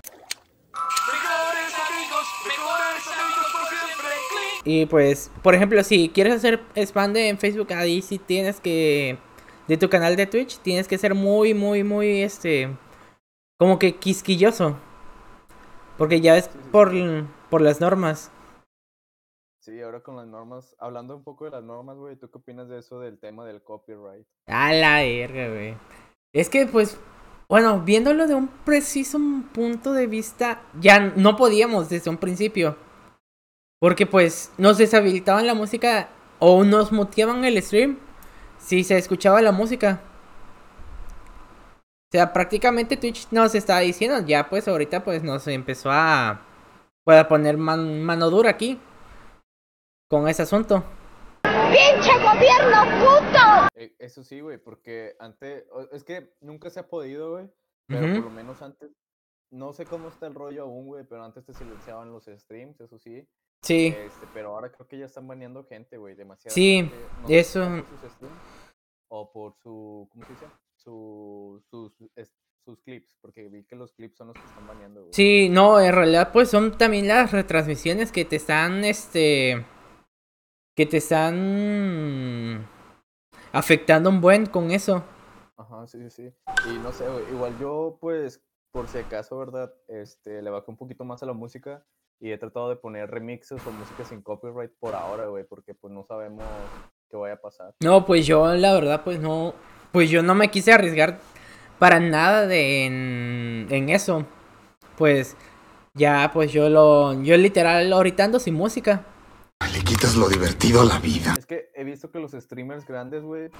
Y 4.64 4.86
pues, 4.86 5.30
por 5.42 5.54
ejemplo, 5.54 5.84
si 5.84 6.08
quieres 6.08 6.34
hacer 6.34 6.60
spam 6.74 7.12
de 7.12 7.28
en 7.28 7.38
Facebook, 7.38 7.72
ahí 7.72 8.02
sí 8.02 8.18
tienes 8.18 8.60
que. 8.60 9.18
De 9.68 9.76
tu 9.76 9.88
canal 9.88 10.16
de 10.16 10.26
Twitch, 10.26 10.58
tienes 10.58 10.88
que 10.88 10.98
ser 10.98 11.14
muy, 11.14 11.54
muy, 11.54 11.84
muy, 11.84 12.22
este. 12.22 12.70
Como 13.58 13.78
que 13.78 13.96
quisquilloso. 13.96 14.76
Porque 15.96 16.20
ya 16.20 16.36
es 16.36 16.50
Sí, 16.50 16.62
sí, 16.62 16.62
sí. 16.62 16.70
por, 16.70 16.92
por 17.48 17.62
las 17.62 17.80
normas. 17.80 18.30
Sí, 19.60 19.80
ahora 19.82 20.00
con 20.00 20.16
las 20.16 20.28
normas, 20.28 20.76
hablando 20.78 21.16
un 21.16 21.24
poco 21.24 21.44
de 21.44 21.50
las 21.50 21.64
normas, 21.64 21.96
güey, 21.96 22.16
¿tú 22.16 22.30
qué 22.30 22.38
opinas 22.38 22.68
de 22.68 22.78
eso 22.78 23.00
del 23.00 23.18
tema 23.18 23.44
del 23.44 23.62
copyright? 23.62 24.24
A 24.46 24.72
la 24.72 25.00
verga, 25.00 25.48
güey. 25.48 25.76
Es 26.32 26.48
que, 26.48 26.66
pues, 26.66 26.98
bueno, 27.48 27.80
viéndolo 27.80 28.28
de 28.28 28.34
un 28.34 28.46
preciso 28.48 29.18
punto 29.52 29.92
de 29.92 30.06
vista, 30.06 30.62
ya 30.80 31.00
no 31.00 31.36
podíamos 31.36 31.88
desde 31.88 32.10
un 32.10 32.18
principio. 32.18 32.76
Porque, 33.80 34.06
pues, 34.06 34.52
nos 34.56 34.78
deshabilitaban 34.78 35.46
la 35.46 35.54
música 35.54 36.10
o 36.38 36.62
nos 36.62 36.92
muteaban 36.92 37.44
el 37.44 37.60
stream 37.60 37.98
si 38.58 38.84
se 38.84 38.96
escuchaba 38.98 39.42
la 39.42 39.52
música. 39.52 40.00
O 42.16 42.18
sea, 42.18 42.32
prácticamente 42.32 42.96
Twitch 42.96 43.28
nos 43.30 43.54
estaba 43.54 43.80
diciendo, 43.80 44.26
ya 44.26 44.48
pues 44.48 44.66
ahorita 44.66 45.04
pues 45.04 45.22
nos 45.22 45.46
empezó 45.48 45.90
a, 45.92 46.40
pues, 47.04 47.18
a 47.20 47.28
poner 47.28 47.58
man- 47.58 48.02
mano 48.02 48.30
dura 48.30 48.48
aquí 48.48 48.80
con 50.08 50.26
ese 50.26 50.40
asunto. 50.40 50.82
¡Pinche 51.42 52.12
gobierno 52.14 52.84
puto! 53.04 53.68
Eh, 53.74 53.94
eso 53.98 54.24
sí, 54.24 54.40
güey, 54.40 54.56
porque 54.56 55.14
antes, 55.20 55.64
es 55.92 56.04
que 56.04 56.32
nunca 56.40 56.70
se 56.70 56.80
ha 56.80 56.88
podido, 56.88 57.32
güey, 57.32 57.50
pero 57.86 58.14
por 58.14 58.24
lo 58.24 58.30
menos 58.30 58.62
antes, 58.62 58.90
no 59.52 59.74
sé 59.74 59.84
cómo 59.84 60.08
está 60.08 60.26
el 60.26 60.34
rollo 60.34 60.62
aún, 60.62 60.86
güey, 60.86 61.04
pero 61.04 61.22
antes 61.22 61.44
te 61.44 61.52
silenciaban 61.52 62.10
los 62.10 62.24
streams, 62.24 62.80
eso 62.80 62.98
sí, 62.98 63.28
Sí. 63.62 63.88
este, 63.94 64.26
pero 64.32 64.54
ahora 64.54 64.72
creo 64.72 64.88
que 64.88 64.96
ya 64.96 65.04
están 65.04 65.28
baneando 65.28 65.64
gente, 65.64 65.98
güey, 65.98 66.14
demasiado. 66.14 66.54
Sí, 66.54 66.76
gente, 66.76 66.96
no 67.20 67.28
sé 67.28 67.34
si 67.34 67.38
eso- 67.40 67.60
por 67.60 67.86
sus 68.00 68.10
streams 68.12 68.38
o 69.10 69.30
por 69.30 69.52
su, 69.62 70.08
¿cómo 70.10 70.24
se 70.24 70.32
dice? 70.32 70.46
Su, 70.90 71.60
sus, 71.68 71.92
es- 72.14 72.32
sus 72.64 72.80
clips, 72.82 73.12
porque 73.20 73.48
vi 73.48 73.64
que 73.64 73.74
los 73.74 73.92
clips 73.92 74.18
son 74.18 74.28
los 74.28 74.36
que 74.36 74.44
están 74.44 74.68
baneando, 74.68 75.00
güey. 75.00 75.12
Sí, 75.12 75.48
no, 75.48 75.80
en 75.80 75.92
realidad 75.92 76.30
pues 76.32 76.48
son 76.48 76.78
también 76.78 77.08
las 77.08 77.32
retransmisiones 77.32 78.12
que 78.12 78.24
te 78.24 78.36
están, 78.36 78.84
este, 78.84 79.66
que 80.76 80.86
te 80.86 80.98
están 80.98 82.68
afectando 83.52 84.10
un 84.10 84.20
buen 84.20 84.46
con 84.46 84.70
eso. 84.70 85.02
Ajá, 85.56 85.88
sí, 85.88 85.98
sí, 86.08 86.10
sí. 86.10 86.34
Y 86.72 86.78
no 86.78 86.92
sé, 86.92 87.08
güey, 87.08 87.24
igual 87.32 87.58
yo, 87.58 87.98
pues, 88.00 88.40
por 88.70 88.86
si 88.86 88.98
acaso, 88.98 89.36
¿verdad? 89.38 89.74
Este, 89.88 90.40
le 90.40 90.50
bajé 90.50 90.70
un 90.70 90.76
poquito 90.76 91.04
más 91.04 91.20
a 91.24 91.26
la 91.26 91.32
música 91.32 91.84
y 92.20 92.30
he 92.30 92.38
tratado 92.38 92.68
de 92.68 92.76
poner 92.76 93.10
remixes 93.10 93.60
o 93.66 93.70
música 93.72 94.04
sin 94.04 94.22
copyright 94.22 94.70
por 94.78 94.94
ahora, 94.94 95.26
güey, 95.26 95.42
porque 95.42 95.74
pues 95.74 95.92
no 95.92 96.04
sabemos 96.04 96.44
qué 97.10 97.16
vaya 97.16 97.34
a 97.34 97.40
pasar. 97.40 97.74
No, 97.82 98.06
pues 98.06 98.24
yo 98.24 98.46
la 98.54 98.72
verdad 98.72 99.02
pues 99.02 99.18
no, 99.18 99.52
pues 99.92 100.10
yo 100.10 100.22
no 100.22 100.34
me 100.34 100.50
quise 100.50 100.72
arriesgar 100.72 101.18
para 101.78 102.00
nada 102.00 102.46
de 102.46 102.86
en, 102.86 103.66
en 103.70 103.88
eso. 103.88 104.26
Pues 104.96 105.36
ya 105.94 106.30
pues 106.32 106.52
yo 106.52 106.68
lo, 106.68 107.22
yo 107.22 107.36
literal 107.36 107.92
ahorita 107.92 108.24
ando 108.24 108.38
sin 108.38 108.54
música. 108.54 109.04
Le 109.72 109.82
quitas 109.82 110.16
lo 110.16 110.28
divertido 110.28 110.82
a 110.82 110.84
la 110.84 110.98
vida. 110.98 111.34
Es 111.38 111.46
que 111.46 111.70
he 111.74 111.84
visto 111.84 112.10
que 112.10 112.18
los 112.18 112.32
streamers 112.32 112.86
grandes, 112.86 113.22
güey, 113.22 113.50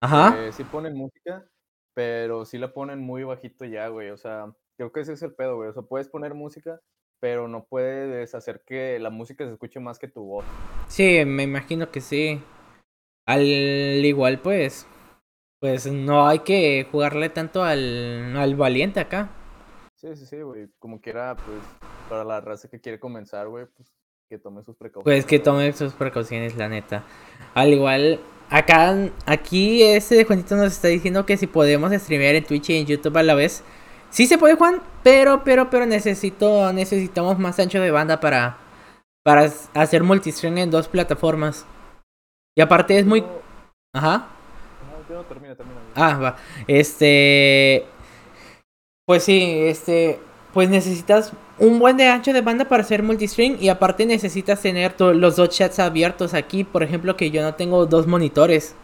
Ajá. 0.00 0.36
eh, 0.38 0.52
sí 0.52 0.64
ponen 0.64 0.94
música, 0.94 1.46
pero 1.94 2.44
sí 2.44 2.58
la 2.58 2.72
ponen 2.72 3.00
muy 3.00 3.24
bajito 3.24 3.64
ya, 3.64 3.88
güey. 3.88 4.10
O 4.10 4.16
sea, 4.16 4.52
creo 4.76 4.92
que 4.92 5.00
ese 5.00 5.14
es 5.14 5.22
el 5.22 5.34
pedo, 5.34 5.56
güey. 5.56 5.70
O 5.70 5.72
sea, 5.72 5.82
puedes 5.82 6.08
poner 6.08 6.34
música, 6.34 6.80
pero 7.20 7.48
no 7.48 7.64
puedes 7.64 8.34
hacer 8.34 8.62
que 8.66 8.98
la 8.98 9.10
música 9.10 9.44
se 9.44 9.52
escuche 9.52 9.80
más 9.80 9.98
que 9.98 10.08
tu 10.08 10.22
voz. 10.22 10.44
Sí, 10.88 11.24
me 11.24 11.42
imagino 11.42 11.90
que 11.90 12.00
sí. 12.00 12.40
Al 13.26 13.42
igual 13.42 14.38
pues, 14.40 14.86
pues 15.60 15.86
no 15.90 16.26
hay 16.26 16.40
que 16.40 16.86
jugarle 16.90 17.28
tanto 17.30 17.62
al, 17.62 18.36
al 18.36 18.56
valiente 18.56 19.00
acá. 19.00 19.30
Sí, 19.96 20.14
sí, 20.14 20.26
sí, 20.26 20.40
güey. 20.42 20.68
Como 20.78 21.00
quiera, 21.00 21.36
pues, 21.36 21.58
para 22.08 22.24
la 22.24 22.40
raza 22.40 22.68
que 22.68 22.80
quiere 22.80 23.00
comenzar, 23.00 23.48
güey, 23.48 23.66
pues, 23.76 23.92
que 24.28 24.38
tome 24.38 24.62
sus 24.62 24.76
precauciones. 24.76 25.24
Pues 25.24 25.26
que 25.26 25.38
tome 25.38 25.72
sus 25.72 25.92
precauciones, 25.94 26.56
la 26.56 26.68
neta. 26.68 27.02
Al 27.54 27.72
igual, 27.72 28.20
acá, 28.50 28.94
aquí 29.26 29.82
este 29.82 30.24
Juanito 30.24 30.54
nos 30.54 30.72
está 30.72 30.88
diciendo 30.88 31.26
que 31.26 31.36
si 31.36 31.46
podemos 31.46 31.92
streamear 31.92 32.36
en 32.36 32.44
Twitch 32.44 32.70
y 32.70 32.76
en 32.76 32.86
YouTube 32.86 33.16
a 33.16 33.22
la 33.22 33.34
vez. 33.34 33.64
Sí 34.10 34.26
se 34.26 34.38
puede, 34.38 34.54
Juan, 34.54 34.80
pero, 35.02 35.42
pero, 35.44 35.68
pero 35.68 35.84
necesito, 35.84 36.72
necesitamos 36.72 37.38
más 37.38 37.58
ancho 37.58 37.80
de 37.80 37.90
banda 37.90 38.20
para, 38.20 38.58
para 39.24 39.50
hacer 39.74 40.02
multistream 40.02 40.58
en 40.58 40.70
dos 40.70 40.88
plataformas. 40.88 41.66
Y 42.56 42.60
aparte 42.60 42.98
es 42.98 43.04
muy... 43.04 43.24
Ajá. 43.92 44.28
No, 45.08 45.14
no, 45.16 45.24
termina, 45.24 45.54
termina. 45.54 45.80
güey. 45.80 45.92
Ah, 45.94 46.18
va. 46.18 46.36
Este. 46.66 47.84
Pues 49.06 49.24
sí, 49.24 49.42
este. 49.66 50.20
Pues 50.52 50.70
necesitas 50.70 51.32
un 51.58 51.78
buen 51.78 51.96
de 51.96 52.06
ancho 52.08 52.32
de 52.32 52.40
banda 52.40 52.66
para 52.68 52.82
hacer 52.82 53.02
multistream. 53.02 53.56
Y 53.60 53.68
aparte 53.68 54.06
necesitas 54.06 54.60
tener 54.62 54.94
los 55.00 55.36
dos 55.36 55.50
chats 55.50 55.78
abiertos 55.78 56.34
aquí. 56.34 56.64
Por 56.64 56.82
ejemplo, 56.82 57.16
que 57.16 57.30
yo 57.30 57.42
no 57.42 57.54
tengo 57.54 57.86
dos 57.86 58.06
monitores. 58.06 58.74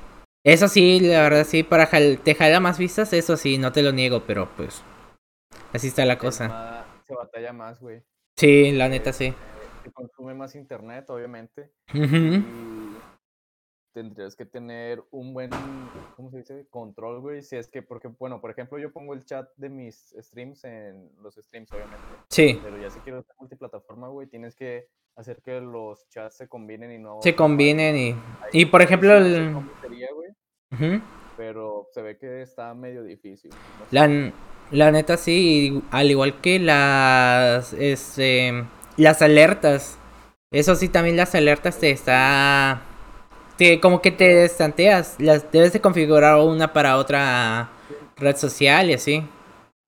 Eso 0.46 0.68
sí, 0.68 1.00
la 1.00 1.22
verdad 1.22 1.44
sí, 1.48 1.62
para 1.62 1.86
jal- 1.86 2.18
te 2.22 2.34
jala 2.34 2.60
más 2.60 2.76
vistas, 2.76 3.14
eso 3.14 3.38
sí, 3.38 3.56
no 3.56 3.72
te 3.72 3.82
lo 3.82 3.92
niego, 3.92 4.24
pero 4.26 4.46
pues. 4.58 4.82
Así 5.72 5.88
está 5.88 6.04
la 6.04 6.18
cosa. 6.18 6.84
Se 7.06 7.14
batalla 7.14 7.54
más, 7.54 7.80
güey. 7.80 8.02
Sí, 8.36 8.72
la 8.72 8.90
neta 8.90 9.14
sí. 9.14 9.32
Se 9.84 9.90
consume 9.92 10.34
más 10.34 10.54
internet, 10.54 11.08
obviamente. 11.08 11.70
Y 11.94 12.00
tendrías 13.94 14.34
que 14.34 14.44
tener 14.44 15.02
un 15.12 15.32
buen, 15.32 15.50
¿cómo 16.16 16.30
se 16.30 16.38
dice? 16.38 16.66
Control, 16.68 17.20
güey. 17.20 17.42
Si 17.42 17.56
es 17.56 17.68
que, 17.68 17.80
porque, 17.80 18.08
bueno, 18.08 18.40
por 18.40 18.50
ejemplo, 18.50 18.78
yo 18.78 18.92
pongo 18.92 19.14
el 19.14 19.24
chat 19.24 19.48
de 19.56 19.70
mis 19.70 20.14
streams 20.18 20.64
en 20.64 21.10
los 21.22 21.36
streams, 21.36 21.72
obviamente. 21.72 22.04
Sí, 22.28 22.58
Pero 22.62 22.76
ya 22.76 22.90
si 22.90 22.98
quiero 23.00 23.20
estar 23.20 23.36
multiplataforma, 23.38 24.08
güey, 24.08 24.26
tienes 24.26 24.56
que 24.56 24.88
hacer 25.16 25.40
que 25.42 25.60
los 25.60 26.08
chats 26.08 26.36
se 26.36 26.48
combinen 26.48 26.90
y 26.92 26.98
no... 26.98 27.20
se 27.22 27.34
combinen 27.36 27.96
y. 27.96 28.10
Ahí 28.10 28.50
Y 28.52 28.66
por 28.66 28.82
ejemplo, 28.82 29.16
el. 29.16 29.56
pero 31.36 31.86
se 31.92 32.02
ve 32.02 32.18
que 32.18 32.42
está 32.42 32.74
medio 32.74 33.04
difícil. 33.04 33.50
no 33.78 33.86
sé. 33.86 33.94
La, 33.94 34.32
la 34.72 34.90
neta 34.90 35.16
sí, 35.16 35.82
al 35.92 36.10
igual 36.10 36.40
que 36.40 36.58
las 36.58 37.72
este 37.74 38.64
las 38.96 39.22
alertas. 39.22 39.98
Eso 40.50 40.74
sí 40.74 40.88
también 40.88 41.16
las 41.16 41.34
alertas 41.34 41.78
te 41.78 41.90
está 41.90 42.82
te 43.56 43.80
como 43.80 44.00
que 44.02 44.10
te 44.10 44.24
destanteas, 44.34 45.16
las 45.18 45.50
debes 45.52 45.72
de 45.72 45.80
configurar 45.80 46.38
una 46.40 46.72
para 46.72 46.96
otra 46.96 47.70
red 48.16 48.36
social 48.36 48.90
y 48.90 48.94
así. 48.94 49.26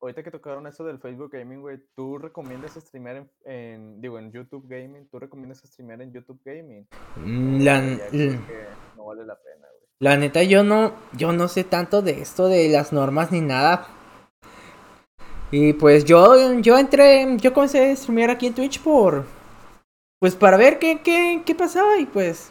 Ahorita 0.00 0.22
que 0.22 0.30
tocaron 0.30 0.66
eso 0.66 0.84
del 0.84 1.00
Facebook 1.00 1.30
Gaming, 1.32 1.60
güey, 1.62 1.78
¿tú 1.96 2.18
recomiendas 2.18 2.74
streamear 2.74 3.16
en, 3.16 3.30
en- 3.44 4.00
digo, 4.00 4.18
en 4.18 4.30
YouTube 4.30 4.66
Gaming? 4.68 5.08
¿Tú 5.10 5.18
recomiendas 5.18 5.58
streamear 5.64 6.00
en 6.02 6.12
YouTube 6.12 6.40
Gaming? 6.44 6.86
Mm, 7.16 7.56
¿O 7.56 7.58
La, 7.64 7.80
no 8.96 9.04
vale 9.06 9.24
la 9.24 9.34
pena, 9.36 9.66
güey? 9.66 9.86
la 9.98 10.16
neta 10.18 10.42
yo 10.42 10.62
no 10.62 10.92
yo 11.16 11.32
no 11.32 11.48
sé 11.48 11.64
tanto 11.64 12.02
de 12.02 12.20
esto 12.20 12.48
de 12.48 12.68
las 12.68 12.92
normas 12.92 13.32
ni 13.32 13.40
nada. 13.40 13.88
Y 15.50 15.72
pues 15.74 16.04
yo 16.04 16.54
yo 16.60 16.76
entré, 16.78 17.26
yo 17.38 17.52
comencé 17.54 17.90
a 17.90 17.96
streamear 17.96 18.30
aquí 18.30 18.46
en 18.48 18.54
Twitch 18.54 18.80
por 18.82 19.24
pues 20.20 20.34
para 20.34 20.56
ver 20.56 20.78
qué, 20.78 21.00
qué, 21.02 21.42
qué 21.44 21.54
pasaba 21.54 21.98
y 21.98 22.06
pues 22.06 22.50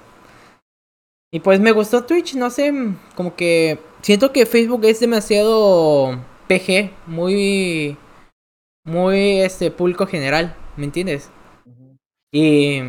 y 1.36 1.42
pues 1.42 1.60
me 1.60 1.74
gustó 1.74 2.06
Twitch, 2.06 2.36
no 2.36 2.50
sé, 2.50 2.74
como 3.14 3.36
que 3.36 3.78
siento 4.02 4.32
que 4.32 4.46
Facebook 4.46 4.86
es 4.86 5.02
demasiado 5.02 6.18
PG, 6.48 6.92
muy 7.08 7.98
muy 8.86 9.42
este 9.42 9.70
público 9.70 10.08
general, 10.08 10.56
¿me 10.78 10.86
entiendes? 10.86 11.30
Y, 12.32 12.84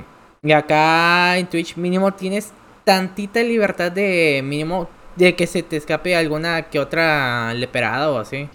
y 0.45 0.53
acá 0.53 1.37
en 1.38 1.49
Twitch 1.49 1.76
mínimo 1.76 2.15
tienes 2.15 2.53
tantita 2.85 3.43
libertad 3.43 3.91
de 3.91 4.43
mínimo 4.45 4.88
de 5.17 5.35
que 5.35 5.49
se 5.49 5.65
te 5.65 5.76
escape 5.79 6.15
alguna 6.15 6.71
que 6.71 6.79
otra 6.79 7.53
leperada 7.53 8.12
o 8.12 8.19
así. 8.19 8.49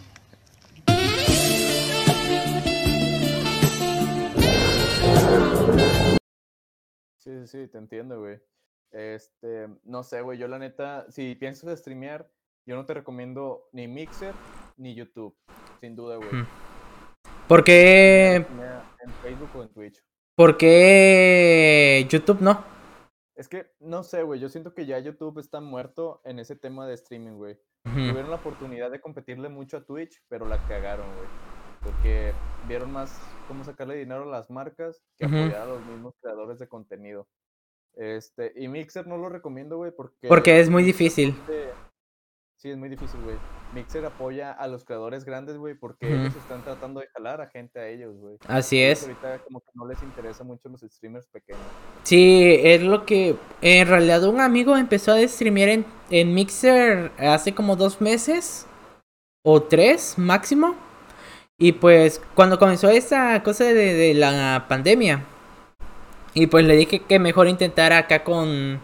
Sí, 7.17 7.29
sí, 7.41 7.47
sí, 7.47 7.67
te 7.67 7.77
entiendo, 7.77 8.21
güey. 8.21 8.39
Este, 8.91 9.69
no 9.83 10.03
sé, 10.03 10.21
güey, 10.21 10.37
yo 10.37 10.47
la 10.47 10.59
neta, 10.59 11.09
si 11.09 11.35
piensas 11.35 11.79
streamear, 11.79 12.29
yo 12.65 12.75
no 12.75 12.85
te 12.85 12.93
recomiendo 12.93 13.69
ni 13.71 13.87
Mixer 13.87 14.33
ni 14.77 14.93
YouTube, 14.95 15.35
sin 15.79 15.95
duda, 15.95 16.17
güey. 16.17 16.29
Porque 17.47 18.41
Streamea 18.43 18.83
En 19.05 19.11
Facebook 19.13 19.49
o 19.55 19.63
en 19.63 19.69
Twitch. 19.69 20.03
porque 20.35 22.05
YouTube 22.09 22.41
no. 22.41 22.63
Es 23.35 23.47
que, 23.47 23.71
no 23.79 24.03
sé, 24.03 24.23
güey, 24.23 24.39
yo 24.39 24.49
siento 24.49 24.73
que 24.73 24.85
ya 24.85 24.99
YouTube 24.99 25.39
está 25.39 25.61
muerto 25.61 26.21
en 26.25 26.39
ese 26.39 26.55
tema 26.55 26.85
de 26.85 26.93
streaming, 26.93 27.37
güey. 27.37 27.57
Tuvieron 27.83 28.29
la 28.29 28.35
oportunidad 28.35 28.91
de 28.91 29.01
competirle 29.01 29.49
mucho 29.49 29.77
a 29.77 29.85
Twitch, 29.85 30.21
pero 30.27 30.45
la 30.45 30.57
cagaron, 30.67 31.07
güey. 31.15 31.27
Porque 31.81 32.33
vieron 32.67 32.91
más 32.91 33.19
cómo 33.47 33.63
sacarle 33.63 33.95
dinero 33.95 34.23
a 34.23 34.27
las 34.27 34.51
marcas 34.51 35.01
que 35.17 35.25
apoyar 35.25 35.61
a 35.61 35.65
los 35.65 35.83
mismos 35.85 36.13
creadores 36.21 36.59
de 36.59 36.67
contenido. 36.67 37.27
Este, 37.95 38.53
y 38.55 38.67
Mixer 38.67 39.07
no 39.07 39.17
lo 39.17 39.29
recomiendo, 39.29 39.77
güey, 39.77 39.91
porque... 39.91 40.27
Porque 40.27 40.59
es 40.59 40.69
muy 40.69 40.83
difícil. 40.83 41.35
Sí, 42.61 42.69
es 42.69 42.77
muy 42.77 42.89
difícil, 42.89 43.19
güey. 43.23 43.37
Mixer 43.73 44.05
apoya 44.05 44.51
a 44.51 44.67
los 44.67 44.85
creadores 44.85 45.25
grandes, 45.25 45.57
güey, 45.57 45.73
porque 45.73 46.13
ellos 46.13 46.35
están 46.35 46.63
tratando 46.63 46.99
de 46.99 47.07
jalar 47.07 47.41
a 47.41 47.47
gente 47.47 47.79
a 47.79 47.87
ellos, 47.87 48.15
güey. 48.17 48.37
Así 48.47 48.79
es. 48.79 49.01
Ahorita 49.01 49.39
como 49.39 49.61
que 49.61 49.71
no 49.73 49.87
les 49.87 50.03
interesa 50.03 50.43
mucho 50.43 50.69
los 50.69 50.81
streamers 50.81 51.25
pequeños. 51.27 51.61
Sí, 52.03 52.59
es 52.61 52.83
lo 52.83 53.03
que 53.07 53.35
en 53.61 53.87
realidad 53.87 54.23
un 54.25 54.41
amigo 54.41 54.77
empezó 54.77 55.13
a 55.13 55.27
streamear 55.27 55.69
en, 55.69 55.85
en 56.11 56.35
Mixer 56.35 57.11
hace 57.17 57.55
como 57.55 57.75
dos 57.75 57.99
meses 57.99 58.67
o 59.43 59.63
tres 59.63 60.19
máximo. 60.19 60.75
Y 61.57 61.71
pues 61.71 62.21
cuando 62.35 62.59
comenzó 62.59 62.89
esta 62.89 63.41
cosa 63.41 63.63
de, 63.63 63.73
de 63.73 64.13
la 64.13 64.65
pandemia, 64.69 65.25
y 66.33 66.47
pues 66.47 66.65
le 66.65 66.75
dije 66.75 66.99
que 66.99 67.19
mejor 67.19 67.47
intentara 67.47 67.97
acá 67.97 68.23
con, 68.23 68.79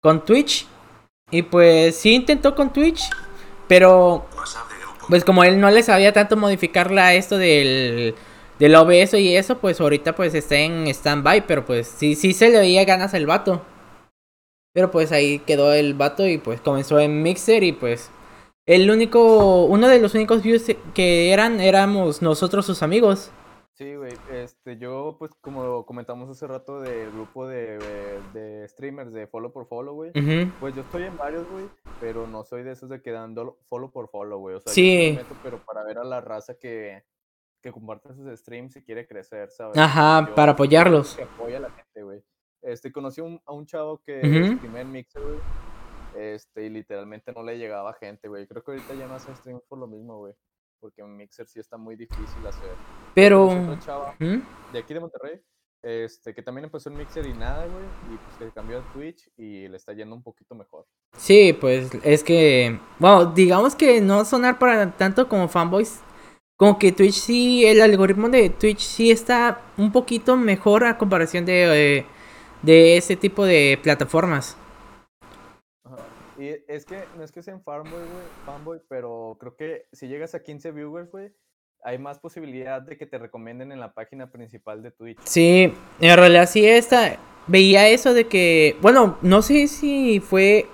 con 0.00 0.24
Twitch. 0.24 0.66
Y 1.30 1.42
pues 1.42 1.96
sí 1.96 2.14
intentó 2.14 2.54
con 2.54 2.72
Twitch, 2.72 3.10
pero 3.66 4.26
pues 5.08 5.24
como 5.24 5.42
él 5.44 5.60
no 5.60 5.70
le 5.70 5.82
sabía 5.82 6.12
tanto 6.12 6.36
modificarla 6.36 7.06
a 7.06 7.14
esto 7.14 7.36
del, 7.36 8.14
del 8.58 8.74
OBS 8.74 9.14
y 9.14 9.36
eso, 9.36 9.58
pues 9.58 9.80
ahorita 9.80 10.14
pues 10.14 10.34
está 10.34 10.56
en 10.56 10.86
stand-by, 10.86 11.46
pero 11.46 11.64
pues 11.64 11.88
sí, 11.88 12.14
sí 12.14 12.32
se 12.32 12.50
le 12.50 12.60
veía 12.60 12.84
ganas 12.84 13.14
al 13.14 13.26
vato. 13.26 13.62
Pero 14.72 14.90
pues 14.90 15.10
ahí 15.10 15.40
quedó 15.40 15.72
el 15.72 15.94
vato 15.94 16.26
y 16.26 16.38
pues 16.38 16.60
comenzó 16.60 17.00
en 17.00 17.22
Mixer 17.22 17.64
y 17.64 17.72
pues 17.72 18.10
el 18.66 18.90
único, 18.90 19.64
uno 19.64 19.88
de 19.88 20.00
los 20.00 20.14
únicos 20.14 20.42
views 20.42 20.64
que 20.94 21.32
eran, 21.32 21.60
éramos 21.60 22.20
nosotros 22.20 22.66
sus 22.66 22.82
amigos. 22.82 23.30
Sí, 23.76 23.94
güey, 23.94 24.14
este, 24.32 24.78
yo, 24.78 25.16
pues, 25.18 25.32
como 25.42 25.84
comentamos 25.84 26.30
hace 26.30 26.46
rato 26.46 26.80
del 26.80 27.10
grupo 27.12 27.46
de, 27.46 27.76
de 28.32 28.66
streamers 28.68 29.12
de 29.12 29.26
follow 29.26 29.52
por 29.52 29.66
follow, 29.68 29.94
güey, 29.94 30.10
Ujú. 30.12 30.50
pues 30.60 30.74
yo 30.74 30.80
estoy 30.80 31.02
en 31.02 31.14
varios, 31.18 31.46
güey, 31.50 31.68
pero 32.00 32.26
no 32.26 32.42
soy 32.42 32.62
de 32.62 32.72
esos 32.72 32.88
de 32.88 33.02
que 33.02 33.10
dan 33.10 33.34
follow 33.68 33.90
por 33.90 34.08
follow, 34.08 34.38
güey, 34.40 34.56
o 34.56 34.60
sea, 34.60 34.70
yo 34.70 34.74
Sí. 34.74 35.10
me 35.14 35.22
meto, 35.22 35.36
pero 35.42 35.58
para 35.62 35.84
ver 35.84 35.98
a 35.98 36.04
la 36.04 36.22
raza 36.22 36.54
que, 36.58 37.04
que 37.62 37.70
comparte 37.70 38.14
sus 38.14 38.26
streams 38.40 38.76
y 38.76 38.82
quiere 38.82 39.06
crecer, 39.06 39.50
¿sabes? 39.50 39.76
Ajá, 39.76 40.26
Yo 40.26 40.34
para 40.34 40.52
apoyarlos. 40.52 41.14
Que 41.14 41.24
apoya 41.24 41.58
a 41.58 41.60
la 41.60 41.70
gente, 41.70 42.02
güey. 42.02 42.22
Este, 42.62 42.90
conocí 42.90 43.20
un- 43.20 43.42
a 43.44 43.52
un 43.52 43.66
chavo 43.66 43.98
que 43.98 44.20
Ujú. 44.20 44.56
streamé 44.56 44.80
en 44.80 44.90
Mixer, 44.92 45.20
güey, 45.22 45.38
este, 46.16 46.64
y 46.64 46.70
literalmente 46.70 47.30
no 47.34 47.42
le 47.42 47.58
llegaba 47.58 47.92
gente, 47.92 48.26
güey, 48.28 48.46
creo 48.46 48.64
que 48.64 48.70
ahorita 48.70 48.94
ya 48.94 49.06
no 49.06 49.16
hace 49.16 49.34
streams 49.34 49.62
por 49.68 49.78
lo 49.78 49.86
mismo, 49.86 50.16
güey, 50.16 50.32
porque 50.80 51.02
en 51.02 51.16
Mixer 51.16 51.46
sí 51.46 51.60
está 51.60 51.76
muy 51.76 51.96
difícil 51.96 52.46
hacer. 52.46 52.74
Pero... 53.14 53.76
Chava 53.84 54.14
de 54.18 54.78
aquí 54.78 54.94
de 54.94 55.00
Monterrey, 55.00 55.40
este, 55.82 56.34
que 56.34 56.42
también 56.42 56.64
empezó 56.64 56.90
en 56.90 56.96
Mixer 56.96 57.26
y 57.26 57.32
nada, 57.32 57.66
güey, 57.66 57.84
y 58.12 58.16
pues 58.16 58.36
que 58.38 58.50
cambió 58.52 58.78
a 58.78 58.92
Twitch 58.92 59.30
y 59.36 59.68
le 59.68 59.76
está 59.76 59.92
yendo 59.92 60.14
un 60.14 60.22
poquito 60.22 60.54
mejor. 60.54 60.86
Sí, 61.16 61.52
pues 61.52 61.90
es 62.02 62.24
que, 62.24 62.78
bueno, 62.98 63.26
digamos 63.26 63.74
que 63.74 64.00
no 64.00 64.24
sonar 64.24 64.58
para 64.58 64.90
tanto 64.96 65.28
como 65.28 65.48
fanboys. 65.48 66.00
Como 66.58 66.78
que 66.78 66.90
Twitch 66.90 67.14
sí, 67.14 67.66
el 67.66 67.82
algoritmo 67.82 68.30
de 68.30 68.48
Twitch 68.48 68.80
sí 68.80 69.10
está 69.10 69.60
un 69.76 69.92
poquito 69.92 70.36
mejor 70.38 70.84
a 70.84 70.96
comparación 70.96 71.44
de, 71.44 71.98
eh, 71.98 72.06
de 72.62 72.96
ese 72.96 73.14
tipo 73.14 73.44
de 73.44 73.78
plataformas. 73.82 74.56
Y 76.38 76.48
es 76.68 76.84
que 76.84 77.04
no 77.16 77.24
es 77.24 77.32
que 77.32 77.42
sean 77.42 77.62
fanboy, 77.62 77.92
güey, 77.92 78.26
fanboy, 78.44 78.78
pero 78.88 79.36
creo 79.40 79.56
que 79.56 79.86
si 79.92 80.08
llegas 80.08 80.34
a 80.34 80.42
15 80.42 80.70
viewers, 80.72 81.10
güey, 81.10 81.32
hay 81.82 81.98
más 81.98 82.18
posibilidad 82.18 82.82
de 82.82 82.98
que 82.98 83.06
te 83.06 83.18
recomienden 83.18 83.72
en 83.72 83.80
la 83.80 83.94
página 83.94 84.30
principal 84.30 84.82
de 84.82 84.90
Twitch. 84.90 85.18
Sí, 85.24 85.72
en 86.00 86.16
realidad 86.16 86.48
sí 86.48 86.66
esta, 86.66 87.18
veía 87.46 87.88
eso 87.88 88.12
de 88.12 88.26
que, 88.26 88.76
bueno, 88.82 89.18
no 89.22 89.40
sé 89.40 89.66
si 89.68 90.20
fue, 90.20 90.66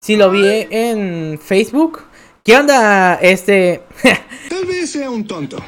si 0.00 0.16
lo 0.16 0.30
vi 0.30 0.66
en 0.70 1.38
Facebook. 1.38 2.02
¿Qué 2.44 2.56
onda? 2.56 3.16
Este, 3.16 3.82
Tal 4.48 4.64
vez 4.66 4.92
sea 4.92 5.10
un 5.10 5.26
tonto. 5.26 5.58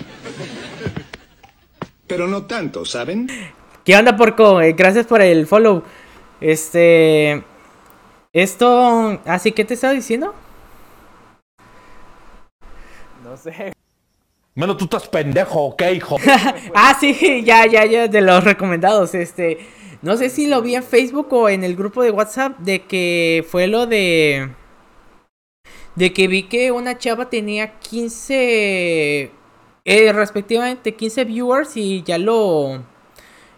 Pero 2.06 2.26
no 2.26 2.46
tanto, 2.46 2.84
¿saben? 2.84 3.28
¿Qué 3.84 3.96
onda, 3.96 4.16
porco? 4.16 4.60
Eh, 4.60 4.74
Gracias 4.74 5.06
por 5.06 5.22
el 5.22 5.46
follow. 5.46 5.82
Este. 6.40 7.42
Esto. 8.32 9.20
¿Así 9.26 9.52
que 9.52 9.64
te 9.64 9.74
estaba 9.74 9.92
diciendo? 9.92 10.34
No 13.22 13.36
sé. 13.36 13.72
Menos 14.54 14.76
tú 14.76 14.84
estás 14.84 15.08
pendejo, 15.08 15.66
¿ok, 15.66 15.82
hijo? 15.94 16.16
ah, 16.74 16.96
sí, 16.98 17.42
ya, 17.44 17.66
ya, 17.66 17.84
ya, 17.84 18.08
de 18.08 18.20
los 18.20 18.44
recomendados. 18.44 19.14
Este. 19.14 19.58
No 20.02 20.16
sé 20.16 20.30
si 20.30 20.46
lo 20.46 20.62
vi 20.62 20.74
en 20.74 20.82
Facebook 20.82 21.32
o 21.32 21.48
en 21.48 21.62
el 21.62 21.76
grupo 21.76 22.02
de 22.02 22.10
WhatsApp 22.10 22.58
de 22.58 22.82
que 22.82 23.46
fue 23.48 23.66
lo 23.66 23.86
de. 23.86 24.50
De 25.94 26.12
que 26.12 26.26
vi 26.26 26.44
que 26.44 26.72
una 26.72 26.96
chava 26.98 27.28
tenía 27.28 27.78
15. 27.78 29.30
eh, 29.84 30.12
respectivamente 30.12 30.94
15 30.94 31.24
viewers 31.24 31.76
y 31.76 32.02
ya 32.02 32.18
lo. 32.18 32.82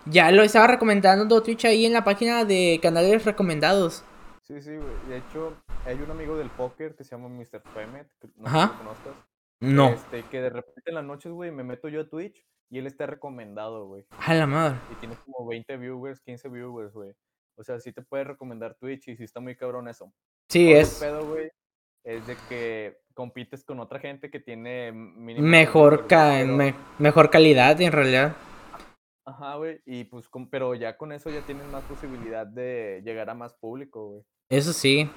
Ya 0.07 0.31
lo 0.33 0.43
estaba 0.43 0.67
recomendando 0.67 1.43
Twitch 1.43 1.65
ahí 1.65 1.87
en 1.87 1.93
la 1.93 2.05
página 2.05 2.45
de 2.45 2.79
canales 2.83 3.25
recomendados. 3.25 4.05
Sí, 4.47 4.61
sí, 4.61 4.77
güey. 4.77 4.93
De 5.09 5.17
hecho, 5.19 5.57
hay 5.87 5.97
un 6.01 6.11
amigo 6.11 6.37
del 6.37 6.51
póker 6.51 6.95
que 6.95 7.03
se 7.05 7.13
llama 7.17 7.29
Mr. 7.29 7.63
Femet, 7.73 8.09
que 8.21 8.29
no 8.37 8.47
sé 8.47 8.51
si 8.53 8.67
lo 8.73 8.79
conozcas. 8.79 9.15
No. 9.61 9.89
Este, 9.89 10.23
que 10.25 10.43
de 10.43 10.51
repente 10.51 10.83
en 10.85 10.95
las 10.97 11.05
noches, 11.05 11.33
güey, 11.33 11.51
me 11.51 11.65
meto 11.65 11.89
yo 11.89 12.03
a 12.03 12.09
Twitch 12.09 12.45
y 12.71 12.79
él 12.79 12.87
está 12.87 13.07
recomendado, 13.07 13.87
güey. 13.87 14.05
A 14.19 14.35
la 14.35 14.47
madre. 14.47 14.77
Y 14.93 14.95
tiene 14.97 15.17
como 15.25 15.47
20 15.49 15.77
viewers, 15.79 16.21
15 16.21 16.49
viewers, 16.51 16.93
güey. 16.93 17.13
O 17.57 17.65
sea, 17.65 17.79
sí 17.81 17.93
te 17.93 18.03
puede 18.03 18.25
recomendar 18.25 18.75
Twitch 18.75 19.09
y 19.09 19.17
sí 19.17 19.25
está 19.25 19.41
muy 19.41 19.57
cabrón 19.57 19.89
eso. 19.89 20.13
Sí, 20.51 20.73
es- 20.73 20.99
pedo, 21.01 21.25
güey, 21.27 21.51
es 22.05 22.27
de 22.27 22.37
que 22.49 22.99
compites 23.15 23.65
con 23.65 23.81
otra 23.81 23.99
gente 23.99 24.31
que 24.31 24.41
tiene 24.41 24.93
mínimo 24.93 25.47
Mejor, 25.47 26.07
ca- 26.07 26.45
me- 26.45 26.75
mejor 26.99 27.31
calidad 27.31 27.81
en 27.81 27.93
realidad. 27.93 28.37
Ajá, 29.27 29.57
güey, 29.57 29.81
y 29.87 30.05
pues, 30.05 30.29
con- 30.29 30.49
pero 30.49 30.75
ya 30.75 30.97
con 30.97 31.13
eso 31.13 31.31
ya 31.31 31.41
tienes 31.41 31.67
más 31.69 31.83
posibilidad 31.85 32.47
de 32.47 33.01
llegar 33.05 33.31
a 33.31 33.35
más 33.35 33.55
público, 33.55 34.09
güey. 34.09 34.23
Eso 34.51 34.73
sí. 34.75 35.09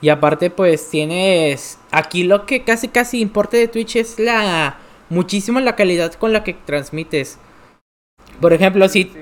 Y 0.00 0.08
aparte, 0.08 0.48
pues 0.48 0.88
tienes. 0.88 1.78
Aquí 1.90 2.22
lo 2.24 2.46
que 2.46 2.64
casi 2.64 2.88
casi 2.88 3.20
importa 3.20 3.58
de 3.58 3.68
Twitch 3.68 3.96
es 3.96 4.18
la. 4.18 4.78
Muchísimo 5.10 5.60
la 5.60 5.76
calidad 5.76 6.14
con 6.14 6.32
la 6.32 6.42
que 6.42 6.54
transmites. 6.54 7.38
Por 8.40 8.52
ejemplo, 8.54 8.88
si. 8.88 9.12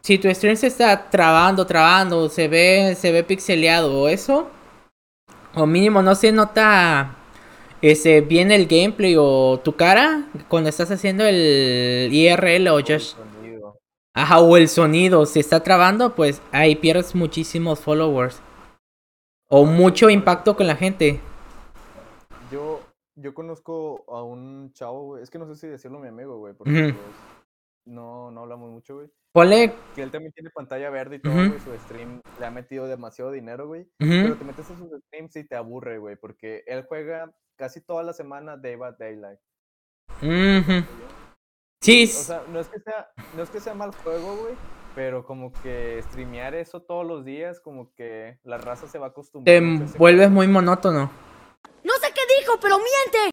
Si 0.00 0.16
tu 0.18 0.32
stream 0.32 0.56
se 0.56 0.68
está 0.68 1.10
trabando, 1.10 1.66
trabando, 1.66 2.28
se 2.28 2.46
ve, 2.48 2.94
se 2.96 3.10
ve 3.10 3.24
pixeleado 3.24 4.02
o 4.02 4.08
eso. 4.08 4.48
O 5.54 5.66
mínimo 5.66 6.02
no 6.02 6.14
se 6.14 6.30
nota 6.30 7.16
ese 7.82 8.20
bien 8.20 8.52
el 8.52 8.66
gameplay 8.66 9.16
o 9.18 9.60
tu 9.62 9.74
cara 9.76 10.24
cuando 10.48 10.68
estás 10.68 10.90
haciendo 10.90 11.24
el 11.24 12.08
IRL 12.12 12.68
o 12.70 12.80
just. 12.80 13.16
Ajá, 14.18 14.40
o 14.40 14.56
el 14.56 14.68
sonido 14.68 15.24
se 15.26 15.38
está 15.38 15.62
trabando, 15.62 16.14
pues 16.16 16.42
ahí 16.50 16.74
pierdes 16.74 17.14
muchísimos 17.14 17.78
followers. 17.78 18.42
O 19.48 19.64
mucho 19.64 20.10
impacto 20.10 20.56
con 20.56 20.66
la 20.66 20.74
gente. 20.74 21.20
Yo, 22.50 22.80
yo 23.14 23.32
conozco 23.32 24.04
a 24.08 24.22
un 24.24 24.72
chavo, 24.72 25.04
güey, 25.06 25.22
es 25.22 25.30
que 25.30 25.38
no 25.38 25.46
sé 25.46 25.54
si 25.54 25.68
decirlo 25.68 26.00
mi 26.00 26.08
amigo, 26.08 26.36
güey, 26.38 26.52
porque 26.54 26.94
pues, 26.94 26.94
no, 27.86 28.32
no 28.32 28.40
hablamos 28.40 28.70
mucho, 28.72 28.96
güey. 28.96 29.08
Ponle- 29.32 29.72
Que 29.94 30.02
él 30.02 30.10
también 30.10 30.32
tiene 30.32 30.50
pantalla 30.50 30.90
verde 30.90 31.16
y 31.16 31.20
todo, 31.20 31.34
Ujú. 31.34 31.48
güey, 31.50 31.60
su 31.60 31.72
stream 31.84 32.20
le 32.40 32.46
ha 32.46 32.50
metido 32.50 32.86
demasiado 32.88 33.30
dinero, 33.30 33.68
güey. 33.68 33.86
Pero 33.98 34.34
te 34.36 34.44
metes 34.44 34.68
a 34.68 34.76
sus 34.76 34.88
streams 35.06 35.36
y 35.36 35.44
te 35.44 35.54
aburre, 35.54 35.98
güey, 35.98 36.16
porque 36.16 36.64
él 36.66 36.84
juega 36.88 37.30
casi 37.56 37.80
toda 37.82 38.02
la 38.02 38.12
semana 38.12 38.56
Day 38.56 38.74
by 38.74 38.94
Daylight. 38.98 39.38
Ujú. 40.22 40.84
O 42.20 42.22
sea, 42.24 42.42
no 42.52 42.60
es 42.60 42.68
que 42.68 42.80
sea, 42.80 43.10
no 43.36 43.42
es 43.42 43.50
que 43.50 43.60
sea 43.60 43.74
mal 43.74 43.92
juego, 44.02 44.36
güey, 44.36 44.54
pero 44.94 45.24
como 45.24 45.52
que 45.62 46.02
streamear 46.04 46.54
eso 46.54 46.80
todos 46.82 47.06
los 47.06 47.24
días, 47.24 47.60
como 47.60 47.92
que 47.94 48.38
la 48.44 48.58
raza 48.58 48.86
se 48.88 48.98
va 48.98 49.06
te 49.06 49.10
acostumbrando. 49.12 49.84
ese 49.84 49.98
vuelves 49.98 50.30
muy 50.30 50.46
monótono. 50.48 51.10
No 51.84 51.92
sé 52.00 52.08
qué 52.14 52.20
dijo, 52.40 52.58
pero 52.60 52.76
miente. 52.78 53.30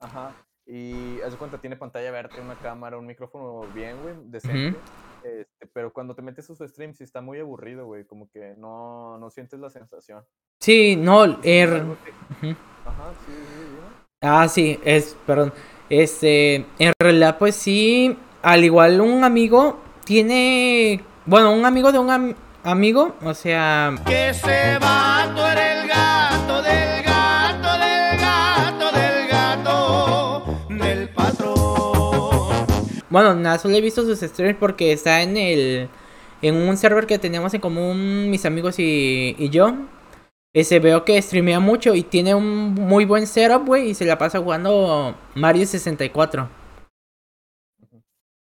Ajá. 0.00 0.34
Y 0.66 1.20
haz 1.20 1.32
de 1.32 1.38
cuenta, 1.38 1.58
tiene 1.58 1.76
pantalla 1.76 2.10
verde, 2.10 2.40
una 2.40 2.54
cámara, 2.56 2.96
un 2.96 3.06
micrófono 3.06 3.66
bien, 3.74 4.00
güey, 4.02 4.14
decente. 4.24 4.78
Este, 5.24 5.66
pero 5.72 5.92
cuando 5.92 6.14
te 6.16 6.22
metes 6.22 6.48
a 6.50 6.54
sus 6.54 6.68
streams 6.70 6.98
sí 6.98 7.04
está 7.04 7.20
muy 7.20 7.38
aburrido, 7.38 7.86
güey, 7.86 8.04
como 8.04 8.28
que 8.30 8.54
no, 8.56 9.18
no 9.18 9.30
sientes 9.30 9.60
la 9.60 9.70
sensación. 9.70 10.24
Sí, 10.60 10.96
no, 10.96 11.24
er- 11.42 11.96
te-. 12.02 12.56
Ajá, 12.84 13.12
sí, 13.26 13.32
sí, 13.32 13.60
sí. 13.60 13.76
Ah, 14.20 14.48
sí, 14.48 14.80
es, 14.84 15.16
perdón. 15.26 15.52
Este, 15.92 16.64
en 16.78 16.94
realidad, 16.98 17.36
pues 17.38 17.54
sí, 17.54 18.16
al 18.40 18.64
igual 18.64 18.98
un 19.02 19.24
amigo 19.24 19.78
tiene, 20.06 21.02
bueno, 21.26 21.52
un 21.52 21.66
amigo 21.66 21.92
de 21.92 21.98
un 21.98 22.08
am- 22.08 22.34
amigo, 22.64 23.14
o 23.22 23.34
sea, 23.34 23.92
Que 24.06 24.30
ese 24.30 24.78
vato 24.80 25.46
era 25.46 25.82
el 25.82 25.88
gato 25.88 26.62
del 26.62 27.02
gato 27.02 27.78
del 27.78 28.18
gato 28.18 28.98
del 28.98 29.28
gato 29.28 30.44
del 30.70 31.08
patrón. 31.10 32.66
bueno, 33.10 33.34
nada, 33.34 33.58
solo 33.58 33.76
he 33.76 33.82
visto 33.82 34.02
sus 34.02 34.18
streams 34.18 34.56
porque 34.58 34.92
está 34.92 35.20
en 35.20 35.36
el, 35.36 35.90
en 36.40 36.54
un 36.54 36.74
server 36.78 37.06
que 37.06 37.18
teníamos 37.18 37.52
en 37.52 37.60
común 37.60 38.30
mis 38.30 38.46
amigos 38.46 38.78
y, 38.78 39.36
y 39.38 39.50
yo. 39.50 39.74
Ese 40.54 40.80
veo 40.80 41.04
que 41.04 41.20
streamea 41.20 41.60
mucho 41.60 41.94
y 41.94 42.02
tiene 42.02 42.34
un 42.34 42.74
muy 42.74 43.04
buen 43.06 43.26
setup, 43.26 43.64
güey, 43.66 43.90
y 43.90 43.94
se 43.94 44.04
la 44.04 44.18
pasa 44.18 44.38
jugando 44.38 45.16
Mario 45.34 45.64
64. 45.66 46.48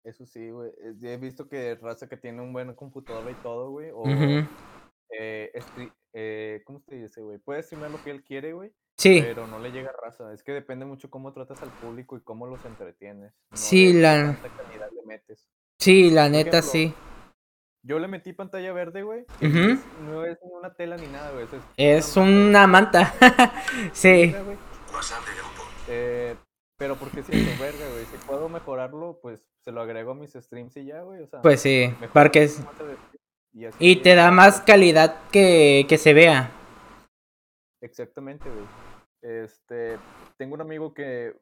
Eso 0.05 0.25
sí, 0.27 0.51
güey. 0.51 0.71
eh, 0.85 0.95
He 1.03 1.17
visto 1.17 1.49
que 1.49 1.75
raza 1.77 2.09
que 2.09 2.17
tiene 2.17 2.41
un 2.43 2.53
buen 2.53 2.73
computador 2.75 3.29
y 3.31 3.35
todo, 3.43 3.71
güey. 3.71 3.91
O, 3.93 4.05
eh, 5.19 5.51
eh, 6.13 6.63
¿cómo 6.65 6.81
se 6.81 6.95
dice, 6.97 7.23
güey? 7.23 7.39
Puede 7.39 7.63
streamear 7.63 7.91
lo 7.91 8.03
que 8.03 8.11
él 8.11 8.23
quiere, 8.23 8.53
güey. 8.53 8.71
Sí. 8.99 9.21
Pero 9.23 9.47
no 9.47 9.59
le 9.59 9.73
llega 9.73 9.91
raza. 10.03 10.33
Es 10.33 10.43
que 10.43 10.53
depende 10.53 10.85
mucho 10.85 11.11
cómo 11.11 11.33
tratas 11.33 11.61
al 11.63 11.71
público 11.71 12.17
y 12.17 12.21
cómo 12.21 12.47
los 12.47 12.65
entretienes. 12.65 13.33
no 13.51 13.57
Sí, 13.57 13.93
la- 13.95 14.37
tanta 14.41 14.49
calidad 14.57 14.89
le 14.93 15.03
metes. 15.07 15.49
Sí, 15.79 16.11
la 16.11 16.23
Por 16.25 16.31
neta, 16.33 16.59
ejemplo, 16.59 16.71
sí. 16.71 16.95
Yo 17.87 18.01
le 18.01 18.09
metí 18.09 18.33
pantalla 18.33 18.72
verde, 18.72 19.03
güey. 19.05 19.20
Ujú. 19.40 19.79
no 20.03 20.25
es- 20.25 20.38
una 20.42 20.75
tela 20.75 20.96
ni 20.96 21.07
nada, 21.07 21.31
güey. 21.31 21.46
Es 21.77 22.16
una 22.16 22.66
manta, 22.66 23.12
una 23.20 23.31
manta. 23.31 23.53
sí. 23.92 24.35
Eh, 25.88 26.35
pero 26.77 26.96
porque 26.96 27.22
si 27.22 27.33
es 27.33 27.59
verga, 27.61 27.88
güey. 27.92 28.05
Si 28.07 28.16
puedo 28.27 28.49
mejorarlo, 28.49 29.20
pues 29.22 29.40
se 29.64 29.70
lo 29.70 29.81
agrego 29.81 30.11
a 30.12 30.14
mis 30.16 30.33
streams 30.33 30.77
y 30.77 30.87
ya, 30.87 31.03
güey. 31.03 31.22
O 31.22 31.27
sea, 31.29 31.42
Pues 31.42 31.61
sí, 31.61 31.88
mejoro 32.01 32.12
para 32.12 32.31
que 32.31 32.40
un 32.40 32.44
es- 32.44 32.55
poco 32.57 32.72
más 32.72 32.81
el 32.81 32.96
stream 32.96 33.72
y 33.81 33.90
Y 33.92 33.96
te 34.03 34.14
da 34.16 34.31
más 34.33 34.61
calidad 34.62 35.20
que, 35.31 35.87
que 35.88 35.96
se 35.96 36.12
vea. 36.12 36.51
Exactamente, 37.81 38.49
güey. 38.51 38.64
Este, 39.44 39.99
tengo 40.37 40.55
un 40.55 40.61
amigo 40.61 40.92
que 40.92 41.37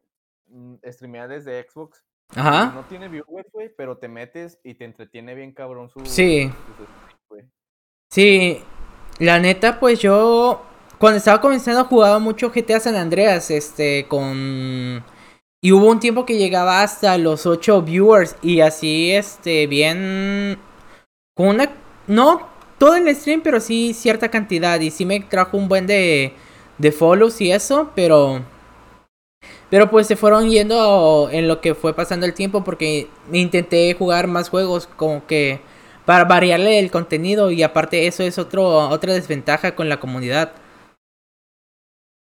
mm, 0.48 0.74
streamea 0.90 1.26
desde 1.26 1.66
Xbox 1.68 2.04
Ajá. 2.34 2.72
No 2.74 2.82
tiene 2.84 3.08
viewers, 3.08 3.50
güey, 3.52 3.70
pero 3.76 3.96
te 3.96 4.08
metes 4.08 4.58
y 4.64 4.74
te 4.74 4.84
entretiene 4.84 5.34
bien 5.34 5.52
cabrón 5.52 5.88
su. 5.88 6.00
Sí. 6.04 6.50
Sí, 8.10 8.62
la 9.18 9.40
neta, 9.40 9.80
pues 9.80 9.98
yo 10.00 10.62
cuando 10.98 11.18
estaba 11.18 11.40
comenzando 11.40 11.84
jugaba 11.84 12.18
mucho 12.18 12.50
GTA 12.50 12.80
San 12.80 12.94
Andreas, 12.94 13.50
este, 13.50 14.06
con... 14.08 15.04
Y 15.60 15.72
hubo 15.72 15.90
un 15.90 15.98
tiempo 15.98 16.24
que 16.24 16.36
llegaba 16.36 16.82
hasta 16.82 17.18
los 17.18 17.46
8 17.46 17.82
viewers 17.82 18.36
y 18.42 18.60
así, 18.60 19.12
este, 19.12 19.66
bien... 19.66 20.58
Con 21.34 21.48
una... 21.48 21.72
No 22.06 22.48
todo 22.78 22.96
el 22.96 23.14
stream, 23.16 23.40
pero 23.42 23.60
sí 23.60 23.94
cierta 23.94 24.30
cantidad 24.30 24.78
y 24.80 24.90
sí 24.90 25.06
me 25.06 25.20
trajo 25.20 25.56
un 25.56 25.68
buen 25.68 25.86
de, 25.86 26.34
de 26.78 26.92
follows 26.92 27.40
y 27.40 27.50
eso, 27.50 27.90
pero... 27.94 28.42
Pero 29.70 29.90
pues 29.90 30.06
se 30.06 30.16
fueron 30.16 30.48
yendo 30.48 31.28
en 31.30 31.48
lo 31.48 31.60
que 31.60 31.74
fue 31.74 31.94
pasando 31.94 32.26
el 32.26 32.34
tiempo 32.34 32.64
porque 32.64 33.08
intenté 33.32 33.94
jugar 33.94 34.26
más 34.26 34.48
juegos 34.48 34.86
como 34.86 35.26
que 35.26 35.60
para 36.04 36.24
variarle 36.24 36.78
el 36.78 36.90
contenido 36.90 37.50
y 37.50 37.62
aparte 37.62 38.06
eso 38.06 38.22
es 38.22 38.38
otro 38.38 38.88
otra 38.88 39.14
desventaja 39.14 39.74
con 39.74 39.88
la 39.88 40.00
comunidad. 40.00 40.52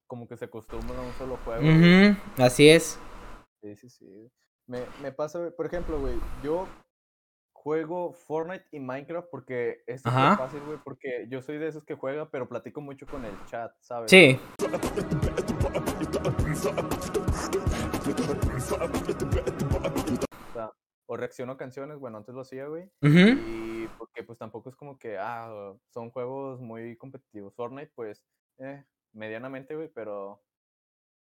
Como 0.07 0.27
que 0.27 0.38
se 0.38 0.45
acostumbran 0.45 0.99
a 0.99 1.01
un 1.01 1.13
solo 1.13 1.38
juego. 1.43 2.17
así 2.38 2.69
es. 2.69 2.99
Sí, 3.62 3.75
sí, 3.75 3.89
sí. 3.89 4.29
Me, 4.67 4.79
me 5.01 5.12
pasa, 5.12 5.51
por 5.55 5.65
ejemplo, 5.65 5.99
güey, 5.99 6.15
yo 6.43 6.67
juego 7.62 8.12
Fortnite 8.13 8.65
y 8.71 8.80
Minecraft 8.80 9.28
porque 9.30 9.84
es 9.86 10.04
Ajá. 10.04 10.36
fácil, 10.36 10.62
güey, 10.62 10.80
porque 10.84 11.28
yo 11.30 11.43
soy 11.43 11.60
de 11.60 11.67
esos 11.67 11.84
que 11.84 11.93
juega, 11.93 12.28
pero 12.32 12.50
platico 12.50 12.82
mucho 12.82 13.06
con 13.06 13.24
el 13.24 13.34
chat, 13.45 13.71
¿sabes? 13.82 14.10
Sí. 14.10 14.39
O 20.50 20.54
sea, 20.54 20.71
o 21.06 21.17
reacciono 21.17 21.52
a 21.52 21.58
canciones, 21.58 22.00
bueno, 22.00 22.17
antes 22.17 22.34
lo 22.34 22.41
hacía, 22.41 22.65
güey. 22.65 22.89
Y 23.04 23.88
porque 24.00 24.24
pues 24.24 24.39
tampoco 24.39 24.69
es 24.69 24.76
como 24.76 24.97
que, 24.97 25.19
ah, 25.19 25.76
son 25.89 26.10
juegos 26.10 26.60
muy 26.60 26.97
competitivos. 26.97 27.54
Fortnite, 27.54 27.91
pues, 27.93 28.26
eh, 28.58 28.84
medianamente, 29.13 29.76
güey, 29.76 29.89
pero 29.89 30.41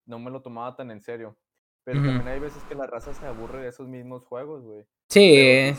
no 0.07 0.21
me 0.21 0.31
lo 0.31 0.41
tomaba 0.41 0.77
tan 0.77 0.93
en 0.93 1.01
serio. 1.01 1.37
Pero 1.83 2.01
también 2.01 2.29
hay 2.29 2.39
veces 2.39 2.63
que 2.65 2.75
la 2.77 2.87
raza 2.87 3.13
se 3.13 3.27
aburre 3.27 3.63
de 3.63 3.69
esos 3.69 3.89
mismos 3.89 4.25
juegos, 4.25 4.63
güey. 4.63 4.87
Sí, 5.09 5.73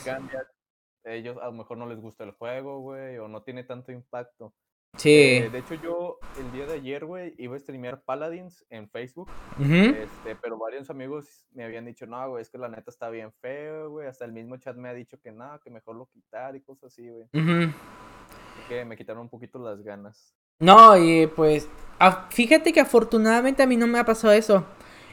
ellos 1.06 1.38
a 1.42 1.46
lo 1.46 1.52
mejor 1.54 1.78
no 1.78 1.86
les 1.88 2.00
gusta 2.00 2.24
el 2.24 2.32
juego, 2.32 2.80
güey, 2.82 3.18
o 3.18 3.28
no 3.28 3.42
tiene 3.42 3.63
tanto 3.63 3.92
impacto. 3.92 4.54
Sí. 4.98 5.10
Eh, 5.13 5.50
de 5.52 5.60
hecho, 5.60 5.76
yo 5.76 6.18
el 6.39 6.52
día 6.52 6.65
de 6.65 6.74
ayer, 6.74 7.06
güey, 7.06 7.36
iba 7.38 7.56
a 7.56 7.60
streamear 7.60 8.02
Paladins 8.02 8.65
en 8.70 8.89
Facebook. 8.89 9.30
Ujú. 9.60 9.72
este, 9.74 10.36
pero 10.42 10.58
varios 10.58 10.89
amigos 10.89 11.46
me 11.52 11.63
habían 11.63 11.86
dicho, 11.86 12.06
no, 12.08 12.30
güey, 12.30 12.42
es 12.42 12.50
que 12.50 12.58
la 12.58 12.70
neta 12.70 12.89
está 12.89 13.10
bien 13.10 13.32
feo, 13.39 13.92
güey. 13.92 14.08
Hasta 14.08 14.26
el 14.26 14.34
mismo 14.34 14.58
chat 14.58 14.76
me 14.76 14.89
ha 14.89 14.94
dicho 14.94 15.20
que 15.22 15.32
no, 15.32 15.60
que 15.63 15.70
mejor 15.70 15.96
lo 15.96 16.08
quitar 16.08 16.56
y 16.56 16.62
cosas 16.62 16.86
así, 16.92 17.08
güey. 17.08 17.26
Ujú. 17.34 17.72
Así 17.72 18.68
que 18.68 18.84
me 18.84 18.98
quitaron 18.98 19.22
un 19.22 19.30
poquito 19.30 19.60
las 19.60 19.82
ganas. 19.84 20.34
No, 20.60 20.98
y 20.98 21.28
pues 21.28 21.70
a- 22.00 22.28
fíjate 22.30 22.74
que 22.74 22.80
afortunadamente 22.82 23.62
a 23.63 23.68
mí 23.68 23.78
no 23.78 23.88
me 23.88 24.00
ha 24.00 24.06
pasado 24.06 24.34
eso. 24.34 24.65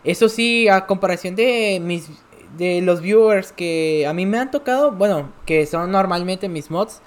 Eso 0.02 0.28
sí, 0.28 0.68
a 0.68 0.86
comparación 0.86 1.34
de 1.36 1.80
mis 1.82 2.08
de 2.56 2.80
los 2.82 3.00
viewers 3.00 3.52
que 3.52 4.06
a 4.06 4.12
mí 4.12 4.26
me 4.26 4.38
han 4.38 4.50
tocado, 4.50 4.92
bueno, 4.92 5.32
que 5.46 5.66
son 5.66 5.90
normalmente 5.90 6.48
mis 6.48 6.70
mods, 6.70 7.02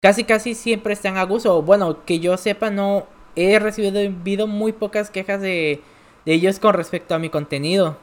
casi 0.00 0.24
casi 0.24 0.54
siempre 0.54 0.92
están 0.92 1.16
a 1.16 1.24
gusto. 1.24 1.62
Bueno, 1.62 2.04
que 2.04 2.20
yo 2.20 2.36
sepa 2.36 2.70
no 2.70 3.06
he 3.36 3.58
recibido 3.58 4.46
muy 4.46 4.72
pocas 4.72 5.10
quejas 5.10 5.40
de 5.40 5.80
de 6.24 6.34
ellos 6.34 6.58
con 6.58 6.74
respecto 6.74 7.14
a 7.14 7.18
mi 7.18 7.30
contenido. 7.30 7.96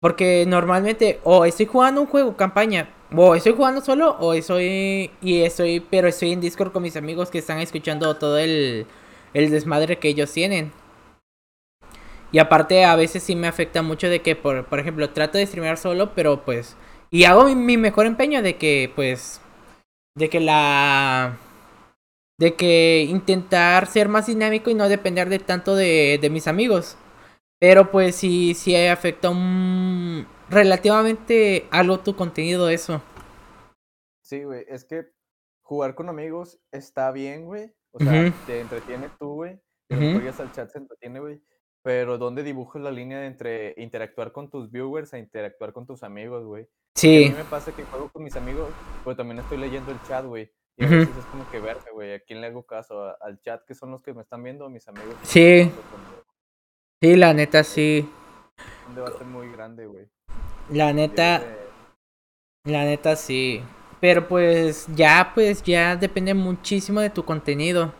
Porque 0.00 0.44
normalmente 0.46 1.20
o 1.24 1.44
estoy 1.44 1.66
jugando 1.66 2.00
un 2.02 2.06
juego 2.06 2.36
campaña 2.36 2.90
o 3.14 3.34
estoy 3.34 3.54
jugando 3.54 3.80
solo 3.80 4.16
o 4.20 4.34
estoy 4.34 5.10
y 5.22 5.42
estoy 5.42 5.80
pero 5.80 6.08
estoy 6.08 6.32
en 6.32 6.40
Discord 6.40 6.72
con 6.72 6.82
mis 6.82 6.96
amigos 6.96 7.30
que 7.30 7.38
están 7.38 7.60
escuchando 7.60 8.16
todo 8.16 8.38
el 8.38 8.86
el 9.34 9.50
desmadre 9.50 9.98
que 9.98 10.08
ellos 10.08 10.32
tienen. 10.32 10.72
Y 12.32 12.38
aparte 12.38 12.84
a 12.84 12.96
veces 12.96 13.22
sí 13.22 13.36
me 13.36 13.46
afecta 13.46 13.82
mucho 13.82 14.08
de 14.08 14.20
que 14.20 14.36
por, 14.36 14.66
por 14.66 14.78
ejemplo 14.80 15.10
trato 15.10 15.38
de 15.38 15.46
streamear 15.46 15.78
solo, 15.78 16.14
pero 16.14 16.44
pues 16.44 16.76
y 17.10 17.24
hago 17.24 17.44
mi, 17.44 17.54
mi 17.54 17.76
mejor 17.76 18.06
empeño 18.06 18.42
de 18.42 18.56
que 18.56 18.92
pues 18.94 19.40
de 20.16 20.28
que 20.28 20.40
la 20.40 21.38
de 22.38 22.54
que 22.54 23.06
intentar 23.08 23.86
ser 23.86 24.08
más 24.08 24.26
dinámico 24.26 24.70
y 24.70 24.74
no 24.74 24.88
depender 24.88 25.28
de 25.28 25.38
tanto 25.38 25.74
de, 25.74 26.18
de 26.20 26.30
mis 26.30 26.48
amigos. 26.48 26.96
Pero 27.58 27.90
pues 27.90 28.16
sí, 28.16 28.54
sí 28.54 28.76
afecta 28.76 29.30
un 29.30 30.26
relativamente 30.50 31.66
algo 31.70 32.00
tu 32.00 32.14
contenido 32.14 32.68
eso. 32.68 33.02
Sí, 34.22 34.44
güey, 34.44 34.66
es 34.68 34.84
que 34.84 35.06
jugar 35.62 35.94
con 35.94 36.08
amigos 36.08 36.60
está 36.70 37.10
bien, 37.12 37.46
güey. 37.46 37.72
O 37.92 37.98
sea, 37.98 38.30
te 38.46 38.60
entretiene 38.60 39.08
tú, 39.18 39.34
güey. 39.34 39.58
Mejor 39.88 40.22
ya 40.24 40.42
al 40.42 40.52
chat 40.52 40.70
se 40.70 40.78
entretiene, 40.78 41.20
güey. 41.20 41.40
Pero 41.86 42.18
¿dónde 42.18 42.42
dibujas 42.42 42.82
la 42.82 42.90
línea 42.90 43.26
entre 43.26 43.72
interactuar 43.76 44.32
con 44.32 44.50
tus 44.50 44.72
viewers 44.72 45.14
a 45.14 45.18
interactuar 45.20 45.72
con 45.72 45.86
tus 45.86 46.02
amigos, 46.02 46.44
güey? 46.44 46.66
Sí. 46.96 47.26
A 47.26 47.30
mí 47.30 47.36
me 47.36 47.44
pasa 47.44 47.70
que 47.70 47.84
juego 47.84 48.08
con 48.10 48.24
mis 48.24 48.34
amigos, 48.34 48.70
pero 49.04 49.14
también 49.14 49.38
estoy 49.38 49.56
leyendo 49.58 49.92
el 49.92 50.02
chat, 50.02 50.24
güey. 50.24 50.50
Y 50.76 50.84
a 50.84 50.88
veces 50.88 51.16
es 51.16 51.24
como 51.26 51.48
que 51.48 51.60
verga, 51.60 51.84
güey. 51.92 52.14
¿A 52.14 52.18
quién 52.18 52.40
le 52.40 52.48
hago 52.48 52.66
caso? 52.66 53.04
¿A- 53.04 53.16
¿Al 53.20 53.40
chat 53.40 53.64
que 53.64 53.76
son 53.76 53.92
los 53.92 54.02
que 54.02 54.12
me 54.12 54.22
están 54.22 54.42
viendo 54.42 54.66
a 54.66 54.68
mis 54.68 54.88
amigos? 54.88 55.14
Sí. 55.22 55.70
Sí, 57.00 57.14
la 57.14 57.32
neta 57.32 57.62
sí. 57.62 58.10
Un 58.88 58.96
debate 58.96 59.22
muy 59.24 59.48
grande, 59.52 59.86
güey. 59.86 60.08
La 60.70 60.92
neta, 60.92 61.40
la 62.64 62.82
neta 62.82 63.14
sí. 63.14 63.62
Pero 64.00 64.26
pues 64.26 64.88
ya, 64.92 65.30
pues 65.36 65.62
ya 65.62 65.94
depende 65.94 66.34
muchísimo 66.34 67.00
de 67.00 67.10
tu 67.10 67.24
contenido. 67.24 67.94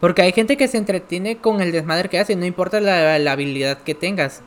Porque 0.00 0.22
hay 0.22 0.32
gente 0.32 0.56
que 0.56 0.68
se 0.68 0.78
entretiene 0.78 1.38
con 1.38 1.60
el 1.60 1.72
desmadre 1.72 2.08
que 2.08 2.18
hace, 2.18 2.36
no 2.36 2.46
importa 2.46 2.80
la, 2.80 3.18
la 3.18 3.32
habilidad 3.32 3.78
que 3.78 3.94
tengas. 3.94 4.42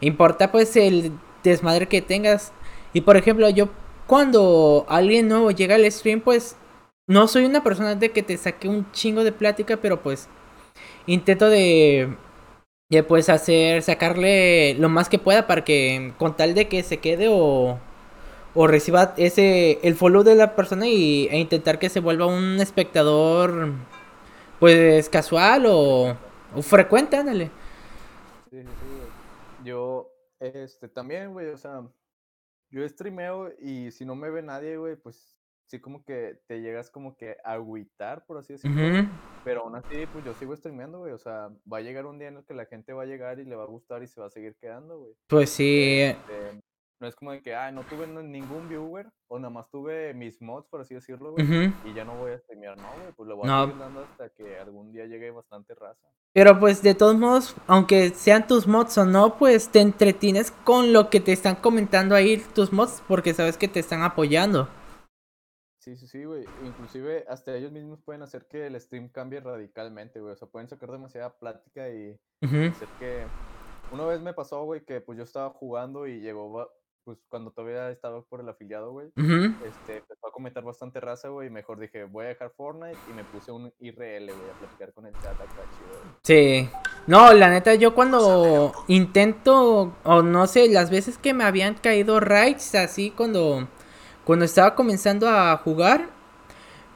Importa 0.00 0.50
pues 0.50 0.76
el 0.76 1.12
desmadre 1.44 1.86
que 1.86 2.02
tengas. 2.02 2.52
Y 2.92 3.02
por 3.02 3.16
ejemplo, 3.16 3.48
yo 3.50 3.68
cuando 4.06 4.86
alguien 4.88 5.28
nuevo 5.28 5.50
llega 5.52 5.76
al 5.76 5.90
stream, 5.90 6.20
pues 6.20 6.56
no 7.06 7.28
soy 7.28 7.44
una 7.44 7.62
persona 7.62 7.94
de 7.94 8.10
que 8.10 8.22
te 8.22 8.36
saque 8.36 8.68
un 8.68 8.90
chingo 8.92 9.24
de 9.24 9.32
plática, 9.32 9.76
pero 9.76 10.02
pues 10.02 10.28
intento 11.06 11.48
de 11.48 12.16
de 12.90 13.04
pues 13.04 13.28
hacer 13.28 13.82
sacarle 13.82 14.74
lo 14.74 14.88
más 14.88 15.08
que 15.08 15.18
pueda 15.18 15.46
para 15.46 15.64
que 15.64 16.12
con 16.18 16.36
tal 16.36 16.54
de 16.54 16.68
que 16.68 16.82
se 16.82 16.98
quede 16.98 17.28
o 17.30 17.78
o 18.54 18.66
reciba 18.66 19.14
ese 19.16 19.78
el 19.82 19.94
follow 19.94 20.24
de 20.24 20.34
la 20.34 20.56
persona 20.56 20.88
y, 20.88 21.28
e 21.30 21.38
intentar 21.38 21.78
que 21.78 21.88
se 21.88 22.00
vuelva 22.00 22.26
un 22.26 22.60
espectador 22.60 23.72
pues 24.60 25.08
casual 25.08 25.64
o, 25.66 26.16
o 26.54 26.62
frecuente, 26.62 27.16
ándale. 27.16 27.50
Sí, 28.50 28.62
sí, 28.62 28.68
sí. 28.68 29.64
Yo, 29.64 30.12
este, 30.38 30.88
también, 30.88 31.32
güey, 31.32 31.48
o 31.48 31.56
sea, 31.56 31.82
yo 32.70 32.88
streameo 32.88 33.50
y 33.58 33.90
si 33.90 34.04
no 34.04 34.14
me 34.14 34.30
ve 34.30 34.42
nadie, 34.42 34.76
güey, 34.76 34.96
pues 34.96 35.36
sí 35.66 35.80
como 35.80 36.04
que 36.04 36.40
te 36.46 36.60
llegas 36.60 36.90
como 36.90 37.16
que 37.16 37.36
a 37.44 37.52
agüitar, 37.52 38.26
por 38.26 38.38
así 38.38 38.54
decirlo. 38.54 39.08
Pero 39.44 39.62
aún 39.62 39.76
así, 39.76 40.06
pues 40.12 40.24
yo 40.24 40.34
sigo 40.34 40.54
streameando, 40.54 40.98
güey, 40.98 41.12
o 41.12 41.18
sea, 41.18 41.48
va 41.72 41.78
a 41.78 41.82
llegar 41.82 42.06
un 42.06 42.18
día 42.18 42.28
en 42.28 42.38
el 42.38 42.44
que 42.44 42.54
la 42.54 42.66
gente 42.66 42.92
va 42.92 43.04
a 43.04 43.06
llegar 43.06 43.38
y 43.38 43.44
le 43.44 43.56
va 43.56 43.62
a 43.62 43.68
gustar 43.68 44.02
y 44.02 44.08
se 44.08 44.20
va 44.20 44.26
a 44.26 44.30
seguir 44.30 44.56
quedando, 44.60 44.98
güey. 44.98 45.14
Pues 45.28 45.50
sí. 45.50 46.00
Este, 46.00 46.60
no 47.00 47.08
es 47.08 47.16
como 47.16 47.32
de 47.32 47.40
que, 47.40 47.54
ah, 47.54 47.72
no 47.72 47.82
tuve 47.82 48.06
ningún 48.06 48.68
viewer, 48.68 49.10
o 49.28 49.38
nada 49.38 49.50
más 49.50 49.68
tuve 49.70 50.12
mis 50.14 50.40
mods, 50.42 50.68
por 50.68 50.82
así 50.82 50.94
decirlo, 50.94 51.32
güey, 51.32 51.72
y 51.84 51.94
ya 51.94 52.04
no 52.04 52.14
voy 52.14 52.32
a 52.32 52.38
streamear, 52.38 52.76
no, 52.76 52.88
güey, 52.92 53.12
pues 53.16 53.28
le 53.28 53.34
voy 53.34 53.48
a 53.48 53.60
seguir 53.62 53.78
dando 53.78 54.00
hasta 54.00 54.28
que 54.28 54.58
algún 54.58 54.92
día 54.92 55.06
llegue 55.06 55.30
bastante 55.30 55.74
raza. 55.74 56.06
Pero 56.32 56.60
pues 56.60 56.82
de 56.82 56.94
todos 56.94 57.16
modos, 57.16 57.56
aunque 57.66 58.10
sean 58.10 58.46
tus 58.46 58.68
mods 58.68 58.98
o 58.98 59.04
no, 59.04 59.36
pues 59.36 59.70
te 59.70 59.80
entretienes 59.80 60.52
con 60.52 60.92
lo 60.92 61.10
que 61.10 61.20
te 61.20 61.32
están 61.32 61.56
comentando 61.56 62.14
ahí 62.14 62.36
tus 62.54 62.72
mods 62.72 63.02
porque 63.08 63.34
sabes 63.34 63.56
que 63.56 63.66
te 63.66 63.80
están 63.80 64.02
apoyando. 64.02 64.68
Sí, 65.80 65.96
sí, 65.96 66.06
sí, 66.06 66.24
güey. 66.24 66.44
Inclusive 66.62 67.24
hasta 67.26 67.56
ellos 67.56 67.72
mismos 67.72 68.00
pueden 68.02 68.22
hacer 68.22 68.46
que 68.46 68.66
el 68.66 68.78
stream 68.80 69.08
cambie 69.08 69.40
radicalmente, 69.40 70.20
güey. 70.20 70.34
O 70.34 70.36
sea, 70.36 70.46
pueden 70.46 70.68
sacar 70.68 70.90
demasiada 70.90 71.36
plática 71.36 71.88
y 71.88 72.16
hacer 72.42 72.88
que... 72.98 73.24
Una 73.90 74.04
vez 74.04 74.20
me 74.20 74.32
pasó, 74.32 74.62
güey, 74.62 74.84
que 74.84 75.00
pues 75.00 75.18
yo 75.18 75.24
estaba 75.24 75.50
jugando 75.50 76.06
y 76.06 76.20
llegó, 76.20 76.70
pues 77.04 77.18
cuando 77.28 77.50
todavía 77.50 77.90
estaba 77.90 78.22
por 78.22 78.40
el 78.40 78.48
afiliado, 78.48 78.92
güey. 78.92 79.08
Ujú. 79.16 79.54
Este, 79.66 79.98
empezó 79.98 80.28
a 80.28 80.32
comentar 80.32 80.62
bastante 80.62 81.00
raza, 81.00 81.28
güey, 81.28 81.48
y 81.48 81.50
mejor 81.50 81.78
dije, 81.78 82.04
voy 82.04 82.26
a 82.26 82.28
dejar 82.28 82.52
Fortnite 82.56 82.98
y 83.10 83.12
me 83.14 83.24
puse 83.24 83.50
un 83.52 83.72
IRL, 83.80 84.26
güey, 84.26 84.50
a 84.50 84.58
platicar 84.58 84.92
con 84.92 85.06
el 85.06 85.12
chat 85.14 85.34
acá, 85.34 85.46
chido. 85.46 86.18
Sí. 86.22 86.68
No, 87.06 87.32
la 87.32 87.50
neta, 87.50 87.74
yo 87.74 87.94
cuando 87.94 88.72
intento, 88.88 89.94
o 90.04 90.22
no 90.22 90.46
sé, 90.46 90.68
las 90.68 90.90
veces 90.90 91.18
que 91.18 91.34
me 91.34 91.44
habían 91.44 91.74
caído 91.74 92.20
raids 92.20 92.74
así 92.74 93.10
cuando, 93.10 93.68
cuando 94.24 94.44
estaba 94.44 94.74
comenzando 94.74 95.28
a 95.28 95.56
jugar, 95.56 96.08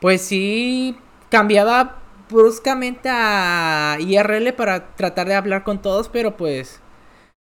pues 0.01 0.23
sí 0.23 0.97
cambiaba 1.31 1.99
bruscamente 2.31 3.09
a 3.11 3.97
IRL 4.01 4.53
para 4.55 4.95
tratar 4.95 5.29
de 5.29 5.35
hablar 5.35 5.65
con 5.65 5.81
todos, 5.81 6.09
pero 6.09 6.37
pues, 6.37 6.81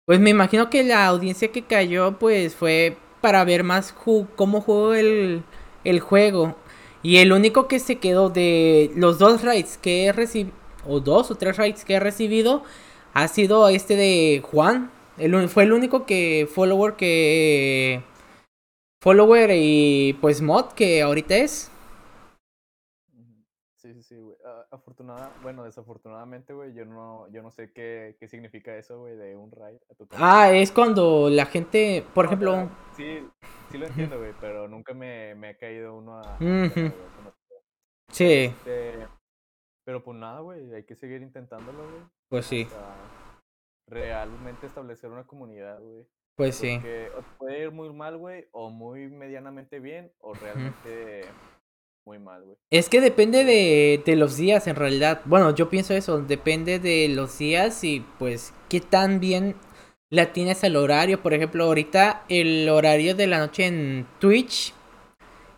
pues 0.06 0.20
me 0.20 0.30
imagino 0.30 0.70
que 0.70 0.82
la 0.84 1.06
audiencia 1.06 1.48
que 1.52 1.64
cayó, 1.64 2.18
pues 2.18 2.54
fue 2.54 2.96
para 3.20 3.44
ver 3.44 3.64
más 3.64 3.94
cómo 4.36 4.60
juego 4.60 4.94
el, 4.94 5.42
el 5.84 6.00
juego. 6.00 6.56
Y 7.02 7.18
el 7.18 7.32
único 7.32 7.68
que 7.68 7.78
se 7.78 7.96
quedó 7.98 8.30
de 8.30 8.90
los 8.96 9.18
dos 9.18 9.42
raids 9.42 9.78
que 9.78 10.06
he 10.06 10.12
recibido, 10.12 10.56
o 10.86 11.00
dos 11.00 11.30
o 11.30 11.34
tres 11.36 11.56
raids 11.56 11.84
que 11.84 11.94
he 11.94 12.00
recibido, 12.00 12.62
ha 13.14 13.28
sido 13.28 13.68
este 13.68 13.96
de 13.96 14.42
Juan. 14.44 14.90
El, 15.18 15.48
fue 15.48 15.64
el 15.64 15.72
único 15.72 16.06
que 16.06 16.48
follower 16.52 16.94
que... 16.96 18.02
Follower 19.02 19.50
y 19.54 20.14
pues 20.20 20.40
mod 20.40 20.72
que 20.72 21.02
ahorita 21.02 21.36
es. 21.36 21.70
Sí, 23.76 23.92
sí, 23.94 24.02
sí, 24.02 24.16
güey. 24.16 24.36
Ah, 24.44 24.63
afortunada, 24.74 25.32
bueno, 25.42 25.64
desafortunadamente, 25.64 26.52
güey, 26.52 26.74
yo 26.74 26.84
no, 26.84 27.28
yo 27.32 27.42
no 27.42 27.50
sé 27.50 27.72
qué, 27.72 28.16
qué 28.20 28.28
significa 28.28 28.76
eso, 28.76 28.98
güey, 29.00 29.16
de 29.16 29.36
un 29.36 29.50
raid 29.50 29.76
a 29.90 29.94
tu. 29.94 30.06
Ah, 30.12 30.50
es 30.52 30.70
cuando 30.72 31.28
la 31.30 31.46
gente, 31.46 32.04
por 32.14 32.24
No, 32.24 32.30
ejemplo... 32.30 32.52
pero 32.52 32.70
Sí, 32.96 33.28
sí 33.70 33.78
lo 33.78 33.86
entiendo, 33.86 34.18
güey, 34.18 34.32
pero 34.40 34.68
nunca 34.68 34.94
me, 34.94 35.34
me 35.34 35.48
ha 35.48 35.56
caído 35.56 35.96
uno 35.96 36.18
a... 36.18 36.38
Sí, 38.10 38.44
Este, 38.44 39.06
pero 39.84 40.02
pues 40.04 40.16
nada, 40.18 40.40
güey, 40.40 40.72
hay 40.74 40.84
que 40.84 40.94
seguir 40.94 41.22
intentándolo, 41.22 41.78
güey. 41.78 42.02
pues 42.28 42.46
sí, 42.46 42.68
realmente 43.88 44.66
establecer 44.66 45.10
una 45.10 45.24
comunidad, 45.26 45.80
güey. 45.80 46.06
pues 46.36 46.56
sí. 46.56 46.80
O 47.16 47.22
puede 47.38 47.62
ir 47.62 47.70
muy 47.70 47.92
mal, 47.92 48.16
güey, 48.16 48.48
o 48.52 48.70
muy 48.70 49.08
medianamente 49.08 49.80
bien, 49.80 50.12
o 50.18 50.34
realmente 50.34 51.24
muy 52.04 52.18
mal, 52.18 52.42
güey. 52.44 52.56
Es 52.70 52.88
que 52.88 53.00
depende 53.00 53.44
de, 53.44 54.02
de 54.04 54.16
los 54.16 54.36
días 54.36 54.66
en 54.66 54.76
realidad. 54.76 55.22
Bueno, 55.24 55.54
yo 55.54 55.68
pienso 55.70 55.94
eso, 55.94 56.20
depende 56.20 56.78
de 56.78 57.08
los 57.08 57.38
días 57.38 57.82
y 57.84 58.04
pues 58.18 58.52
qué 58.68 58.80
tan 58.80 59.20
bien 59.20 59.56
la 60.10 60.32
tienes 60.32 60.64
al 60.64 60.76
horario. 60.76 61.22
Por 61.22 61.34
ejemplo, 61.34 61.64
ahorita 61.64 62.24
el 62.28 62.68
horario 62.68 63.14
de 63.14 63.26
la 63.26 63.38
noche 63.38 63.66
en 63.66 64.06
Twitch 64.18 64.74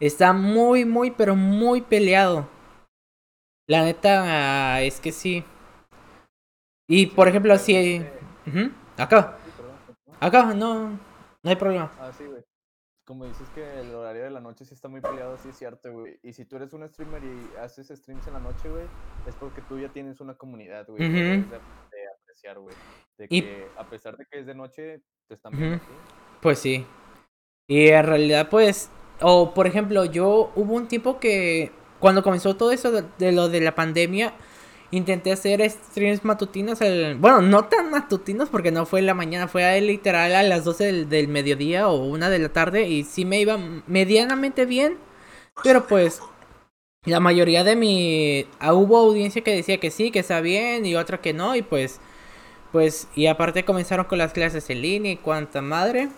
está 0.01 0.33
muy, 0.33 0.85
muy, 0.85 1.11
pero 1.11 1.37
muy 1.37 1.81
peleado. 1.81 2.49
La 3.69 3.83
neta 3.83 4.81
es 4.83 5.01
que 5.01 5.13
sí. 5.13 5.45
Y 6.89 7.07
por 7.07 7.29
ejemplo, 7.29 7.59
si... 7.59 8.05
Acá, 8.97 9.37
acá, 10.21 10.55
no, 10.55 10.91
no 10.91 11.51
hay 11.51 11.57
problema. 11.57 11.91
Ah, 11.99 12.13
sí, 12.17 12.25
güey. 12.25 12.43
Como 13.07 13.25
dices 13.25 13.49
que 13.55 13.81
el 13.81 13.95
horario 13.95 14.25
de 14.25 14.31
la 14.31 14.41
noche 14.41 14.65
sí 14.65 14.75
está 14.75 14.89
muy 14.89 15.01
peleado, 15.01 15.39
sí 15.39 15.51
es 15.51 15.57
cierto, 15.57 15.93
güey. 15.93 16.19
Y 16.25 16.33
si 16.33 16.45
tú 16.45 16.57
eres 16.57 16.73
un 16.73 16.87
streamer 16.89 17.23
y 17.23 17.57
haces 17.59 17.87
streams 17.89 18.27
en 18.27 18.33
la 18.33 18.41
noche, 18.41 18.69
güey, 18.69 18.85
es 19.27 19.35
porque 19.37 19.63
tú 19.63 19.79
ya 19.79 19.89
tienes 19.89 20.21
una 20.21 20.35
comunidad, 20.35 20.87
güey. 20.89 21.09
de, 21.09 21.21
de 21.21 21.61
apreciar, 22.21 22.59
güey. 22.59 22.75
De 23.17 23.27
Y- 23.31 23.43
que 23.43 23.69
a 23.79 23.85
pesar 23.89 24.17
de 24.17 24.27
que 24.27 24.41
es 24.41 24.47
de 24.47 24.55
noche, 24.57 25.03
te 25.29 25.35
están 25.35 25.53
viendo. 25.57 25.79
¿sí? 25.79 25.85
Pues 26.43 26.59
sí. 26.59 26.85
Y 27.69 27.89
en 27.89 28.05
realidad, 28.07 28.49
pues, 28.51 28.91
o 29.23 29.55
por 29.55 29.69
ejemplo, 29.69 30.05
yo 30.05 30.51
hubo 30.57 30.75
un 30.75 30.89
tiempo 30.89 31.21
que 31.21 31.71
cuando 32.01 32.25
comenzó 32.25 32.57
todo 32.57 32.73
eso 32.73 32.91
de, 32.91 33.05
de 33.19 33.31
lo 33.31 33.49
de 33.49 33.61
la 33.61 33.75
pandemia, 33.77 34.35
intenté 34.91 35.33
hacer 35.33 35.69
streams 35.71 36.25
matutinos. 36.25 36.81
al- 36.83 37.17
bueno, 37.17 37.43
no 37.43 37.65
tan 37.67 37.91
matutinos 37.91 38.49
porque 38.49 38.71
no 38.73 38.87
fue 38.87 39.01
en 39.01 39.07
la 39.07 39.15
mañana, 39.15 39.49
fue 39.49 39.81
literal 39.81 40.35
a 40.35 40.43
las 40.43 40.65
12 40.65 41.05
del, 41.07 41.29
mediodía 41.29 41.89
o 41.89 42.05
una 42.07 42.31
de 42.31 42.39
la 42.39 42.49
tarde 42.51 42.89
y 42.89 43.05
sí 43.05 43.25
me 43.25 43.41
iba 43.41 43.59
medianamente 43.87 44.67
bien, 44.67 44.99
pero 45.65 45.87
pues 45.87 46.21
la 47.05 47.21
mayoría 47.21 47.65
de 47.65 47.77
mi... 47.77 48.47
ah, 48.61 48.75
hubo 48.75 48.99
audiencia 48.99 49.43
que 49.43 49.55
decía 49.55 49.79
que 49.81 49.91
sí, 49.91 50.11
que 50.11 50.21
está 50.21 50.41
bien 50.41 50.87
y 50.87 50.97
otra 50.97 51.21
que 51.21 51.33
no 51.33 51.57
y 51.57 51.63
pues... 51.63 52.01
Pues, 52.73 53.09
y 53.17 53.27
aparte 53.27 53.65
comenzaron 53.65 54.07
con 54.07 54.19
las 54.19 54.33
clases 54.33 54.69
en 54.71 54.83
línea 54.83 55.13
y 55.13 55.17
cuanta 55.17 55.63
madre. 55.63 56.11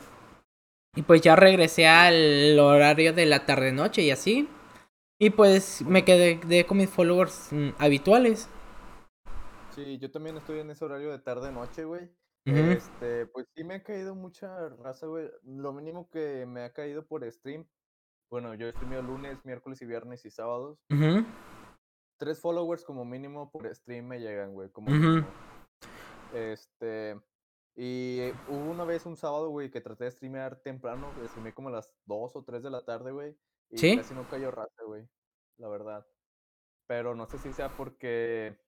Y 0.97 1.03
pues 1.03 1.21
ya 1.21 1.37
regresé 1.37 1.87
al 1.87 2.59
horario 2.59 3.13
de 3.13 3.27
la 3.27 3.47
tarde-noche 3.47 4.03
y 4.03 4.11
así. 4.11 4.49
Y 5.21 5.31
pues 5.31 5.83
me 5.83 6.05
quedé, 6.05 6.41
quedé 6.41 6.67
con 6.67 6.79
mis 6.79 6.91
followers 6.91 7.49
mm, 7.53 7.71
habituales. 7.79 8.49
Sí, 9.79 9.99
yo 9.99 10.11
también 10.11 10.37
estoy 10.37 10.59
en 10.59 10.71
ese 10.71 10.85
horario 10.85 11.11
de 11.13 11.21
tarde-noche, 11.21 11.85
güey. 11.85 12.11
Este, 12.45 13.27
pues 13.27 13.47
sí 13.55 13.63
me 13.63 13.75
ha 13.77 13.83
caído 13.83 14.15
mucha 14.17 14.71
raza, 14.71 15.07
güey. 15.07 15.31
Lo 15.45 15.73
mínimo 15.73 16.09
que 16.11 16.47
me 16.47 16.63
ha 16.63 16.73
caído 16.73 17.07
por 17.07 17.31
stream. 17.31 17.65
Bueno, 18.29 18.55
yo 18.55 18.69
streameo 18.71 19.03
lunes, 19.03 19.39
miércoles 19.45 19.81
y 19.83 19.87
viernes 19.87 20.25
y 20.25 20.31
sábados. 20.31 20.79
Ujú, 20.91 21.25
Tres 22.19 22.41
followers 22.41 22.85
como 22.85 23.05
mínimo 23.05 23.53
por 23.53 23.73
stream 23.73 24.07
me 24.07 24.19
llegan, 24.19 24.53
güey. 24.55 24.69
Como 24.71 24.89
Ujú. 24.91 24.99
mínimo. 24.99 25.29
Este. 26.35 27.21
Y 27.77 28.19
eh, 28.21 28.35
hubo 28.49 28.71
una 28.73 28.85
vez 28.85 29.07
un 29.07 29.17
sábado, 29.17 29.51
güey, 29.51 29.71
que 29.71 29.81
traté 29.81 30.05
de 30.05 30.11
streamear 30.11 30.57
temprano. 30.57 31.13
güey, 31.15 31.29
Streameé 31.29 31.55
como 31.55 31.69
a 31.69 31.73
las 31.73 31.95
2 32.07 32.35
o 32.35 32.43
3 32.43 32.65
de 32.65 32.71
la 32.71 32.85
tarde, 32.85 33.13
güey. 33.13 33.37
Y 33.71 33.79
¿Sí? 33.79 33.97
casi 33.97 34.15
no 34.15 34.29
cayó 34.29 34.51
raza, 34.51 34.83
güey. 34.85 35.07
La 35.59 35.69
verdad. 35.69 36.05
Pero 36.89 37.15
no 37.15 37.27
sé 37.27 37.39
si 37.39 37.53
sea 37.53 37.69
porque 37.77 38.59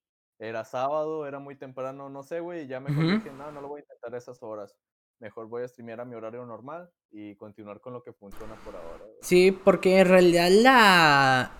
era 0.40 0.64
sábado, 0.64 1.26
era 1.26 1.38
muy 1.38 1.54
temprano, 1.54 2.08
no 2.08 2.22
sé, 2.22 2.40
güey. 2.40 2.64
y 2.64 2.66
Ya 2.66 2.80
mejor 2.80 3.04
dije, 3.04 3.30
no, 3.32 3.52
no 3.52 3.60
lo 3.60 3.68
voy 3.68 3.80
a 3.80 3.82
intentar 3.82 4.14
a 4.14 4.18
esas 4.18 4.42
horas. 4.42 4.74
Mejor 5.20 5.48
voy 5.48 5.62
a 5.62 5.68
streamear 5.68 6.00
a 6.00 6.04
mi 6.06 6.14
horario 6.14 6.44
normal 6.46 6.90
y 7.10 7.36
continuar 7.36 7.80
con 7.80 7.92
lo 7.92 8.02
que 8.02 8.12
funciona 8.14 8.54
por 8.64 8.74
ahora. 8.74 9.04
Sí, 9.20 9.52
porque 9.52 10.00
en 10.00 10.08
realidad 10.08 10.48
la... 10.50 11.50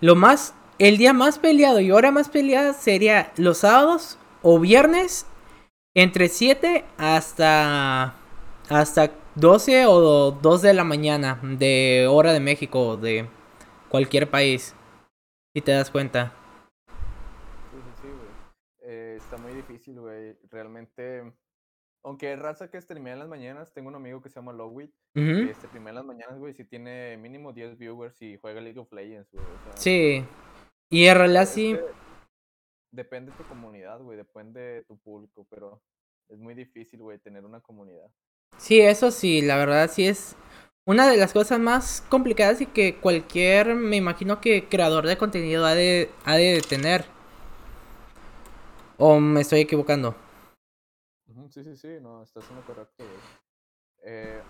Lo 0.00 0.16
más... 0.16 0.54
El 0.78 0.96
día 0.96 1.12
más 1.12 1.38
peleado 1.38 1.78
y 1.80 1.92
hora 1.92 2.10
más 2.10 2.28
peleada 2.28 2.72
sería 2.72 3.32
los 3.36 3.58
sábados 3.58 4.18
o 4.42 4.58
viernes 4.58 5.26
entre 5.94 6.28
7 6.28 6.84
hasta... 6.96 8.14
Hasta 8.70 9.10
12 9.34 9.86
o 9.86 10.30
2 10.30 10.62
de 10.62 10.74
la 10.74 10.84
mañana 10.84 11.40
de 11.42 12.06
hora 12.08 12.32
de 12.32 12.40
México 12.40 12.80
o 12.88 12.96
de 12.96 13.28
cualquier 13.88 14.30
país. 14.30 14.74
Si 15.54 15.60
te 15.60 15.72
das 15.72 15.90
cuenta. 15.90 16.32
Sí, 17.70 17.76
sí, 17.76 18.02
sí, 18.02 18.08
güey. 18.08 18.90
Eh, 18.90 19.16
está 19.16 19.36
muy 19.36 19.52
difícil, 19.84 20.00
güey. 20.00 20.36
Realmente, 20.50 21.32
aunque 22.04 22.28
hay 22.28 22.36
raza 22.36 22.68
que 22.70 22.80
streamea 22.80 23.14
en 23.14 23.18
las 23.20 23.28
mañanas, 23.28 23.72
tengo 23.72 23.88
un 23.88 23.94
amigo 23.94 24.20
que 24.20 24.28
se 24.28 24.36
llama 24.36 24.52
Lowit, 24.52 24.90
Ujú. 25.14 25.46
que 25.46 25.54
streamea 25.54 25.90
en 25.90 25.94
las 25.96 26.04
mañanas, 26.04 26.38
güey, 26.38 26.54
si 26.54 26.64
tiene 26.64 27.16
mínimo 27.18 27.52
10 27.52 27.76
viewers 27.78 28.20
y 28.22 28.36
juega 28.38 28.60
League 28.60 28.78
of 28.80 28.92
Legends, 28.92 29.30
güey. 29.32 29.44
o 29.44 29.62
sea, 29.64 29.76
Sí. 29.76 30.24
Y 30.90 31.06
en 31.06 31.16
realidad 31.16 31.46
sí. 31.46 31.76
Depende 32.92 33.32
de 33.32 33.38
tu 33.38 33.44
comunidad, 33.44 34.00
güey, 34.00 34.16
depende 34.16 34.60
de 34.60 34.82
tu 34.84 34.96
público, 34.98 35.46
pero 35.50 35.82
es 36.28 36.38
muy 36.38 36.54
difícil, 36.54 37.00
güey, 37.00 37.18
tener 37.18 37.44
una 37.44 37.60
comunidad. 37.60 38.06
Sí, 38.58 38.80
eso 38.80 39.10
sí, 39.10 39.42
la 39.42 39.56
verdad 39.56 39.90
sí 39.90 40.06
es 40.06 40.36
una 40.86 41.08
de 41.10 41.16
las 41.16 41.32
cosas 41.32 41.58
más 41.58 42.02
complicadas 42.08 42.60
y 42.60 42.66
que 42.66 43.00
cualquier, 43.00 43.74
me 43.74 43.96
imagino 43.96 44.40
que 44.40 44.68
creador 44.68 45.06
de 45.06 45.16
contenido 45.18 45.64
ha 45.64 45.74
de, 45.74 46.10
ha 46.24 46.36
de 46.36 46.60
tener. 46.68 47.04
¿O 48.98 49.18
me 49.18 49.40
estoy 49.40 49.60
equivocando? 49.60 50.14
Sí, 51.50 51.62
sí, 51.62 51.76
sí, 51.76 51.88
no, 52.00 52.22
estás 52.22 52.44
en 52.50 52.56
lo 52.56 52.62
correcto, 52.62 52.94
güey. 52.98 53.08
Eh, 54.04 54.40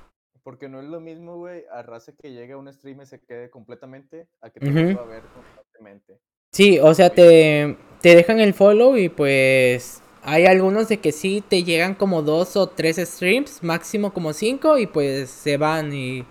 porque 0.43 0.69
no 0.69 0.81
es 0.81 0.87
lo 0.87 1.01
mismo, 1.01 1.37
güey, 1.37 1.65
a 1.71 1.83
raza 1.83 2.13
que 2.13 2.33
llegue 2.33 2.53
a 2.53 2.57
un 2.57 2.73
stream 2.73 3.01
y 3.03 3.07
se 3.07 3.21
quede 3.21 3.51
completamente, 3.51 4.29
a 4.41 4.51
que 4.51 4.61
te 4.61 4.67
Ujú. 4.67 4.81
vuelva 4.81 5.03
a 5.03 5.07
ver 5.07 5.23
constantemente. 5.35 6.19
Sí, 6.53 6.79
o 6.79 6.95
sea, 6.95 7.11
te, 7.11 7.77
te 8.01 8.15
dejan 8.15 8.41
el 8.41 8.55
follow 8.55 8.97
y 8.97 9.09
pues 9.09 10.03
hay 10.23 10.47
algunos 10.47 10.89
de 10.89 10.99
que 10.99 11.13
sí 11.13 11.43
te 11.47 11.65
llegan 11.65 11.95
como 11.95 12.23
dos 12.23 12.57
o 12.57 12.69
tres 12.69 12.97
streams, 12.97 13.63
máximo 13.63 14.13
como 14.13 14.33
cinco 14.33 14.79
y 14.79 14.87
pues 14.87 15.31
se 15.31 15.57
van 15.57 15.93
y, 15.93 16.25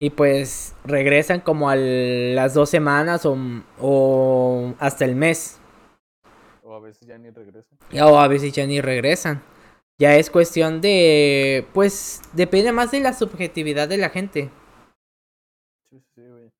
y 0.00 0.10
pues 0.10 0.74
regresan 0.84 1.40
como 1.40 1.70
a 1.70 1.76
las 1.76 2.54
dos 2.54 2.70
semanas 2.70 3.26
o, 3.26 3.36
o 3.80 4.74
hasta 4.78 5.04
el 5.04 5.16
mes. 5.16 5.58
Veces 6.82 7.06
ya 7.06 7.16
ni 7.18 7.30
regresan. 7.30 7.78
O 8.02 8.18
a 8.18 8.28
veces 8.28 8.52
ya 8.52 8.66
ni 8.66 8.80
regresan. 8.80 9.42
Ya 9.98 10.16
es 10.16 10.30
cuestión 10.30 10.80
de, 10.80 11.66
pues, 11.72 12.20
depende 12.32 12.72
más 12.72 12.90
de 12.90 13.00
la 13.00 13.12
subjetividad 13.12 13.88
de 13.88 13.98
la 13.98 14.10
gente. 14.10 14.50
Sí, 15.88 16.00
sí, 16.14 16.26
güey. 16.26 16.50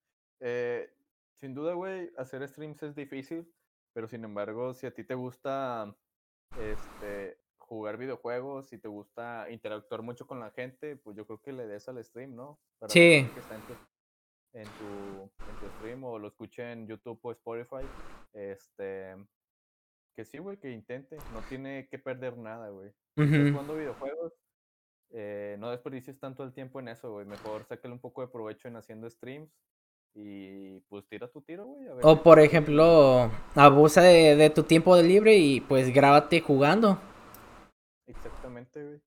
Eh, 0.41 0.89
sin 1.37 1.55
duda, 1.55 1.75
güey, 1.75 2.13
hacer 2.17 2.47
streams 2.49 2.83
es 2.83 2.95
difícil, 2.95 3.53
pero 3.93 4.07
sin 4.07 4.23
embargo, 4.25 4.75
si 4.75 4.87
a 4.87 4.95
ti 4.95 5.03
te 5.03 5.15
gusta 5.15 5.95
este, 6.59 7.39
jugar 7.59 7.97
videojuegos, 7.97 8.69
si 8.69 8.79
te 8.79 8.89
gusta 8.89 9.51
interactuar 9.51 10.03
mucho 10.03 10.27
con 10.27 10.39
la 10.39 10.51
gente, 10.51 10.97
pues 10.97 11.17
yo 11.17 11.27
creo 11.27 11.41
que 11.41 11.53
le 11.53 11.67
des 11.67 11.89
al 11.89 12.03
stream, 12.05 12.37
¿no? 12.37 12.61
Para 12.79 12.91
Sí. 12.91 13.29
que 13.35 13.41
está 13.41 13.57
en 13.57 13.63
tu, 13.63 13.73
en 14.53 14.65
tu, 14.65 15.23
en 15.51 15.57
tu 15.61 15.67
stream 15.79 16.05
o 16.05 16.19
lo 16.19 16.29
escuche 16.29 16.71
en 16.71 16.87
YouTube 16.87 17.19
o 17.23 17.33
Spotify. 17.33 17.85
Este, 18.35 19.17
que 20.15 20.25
sí, 20.25 20.39
güey, 20.39 20.57
que 20.59 20.71
intente. 20.71 21.17
No 21.33 21.41
tiene 21.49 21.89
que 21.89 21.99
perder 21.99 22.37
nada, 22.39 22.69
güey. 22.71 22.93
Estás 23.17 23.41
Ujú. 23.41 23.51
jugando 23.51 23.77
videojuegos, 23.77 24.33
eh, 25.11 25.57
no 25.59 25.71
desperdicies 25.71 26.19
tanto 26.19 26.43
el 26.45 26.53
tiempo 26.53 26.81
en 26.81 26.89
eso, 26.89 27.11
güey. 27.13 27.27
Mejor 27.27 27.65
sácale 27.65 27.93
un 27.95 28.01
poco 28.01 28.23
de 28.23 28.29
provecho 28.29 28.69
en 28.69 28.77
haciendo 28.77 29.09
streams 29.11 29.51
y 30.15 30.81
pues 30.89 31.07
tira 31.09 31.29
tu 31.29 31.43
tiro, 31.43 31.65
güey. 31.67 31.87
O 32.03 32.23
por 32.23 32.41
ejemplo, 32.41 33.31
abusa 33.55 34.03
de, 34.03 34.37
de 34.37 34.51
tu 34.51 34.63
tiempo 34.63 34.97
de 34.97 35.03
libre 35.03 35.37
y 35.37 35.61
pues 35.61 35.93
grábate 35.93 36.41
jugando. 36.41 36.99
Exactamente, 38.07 38.85
güey. 38.85 39.01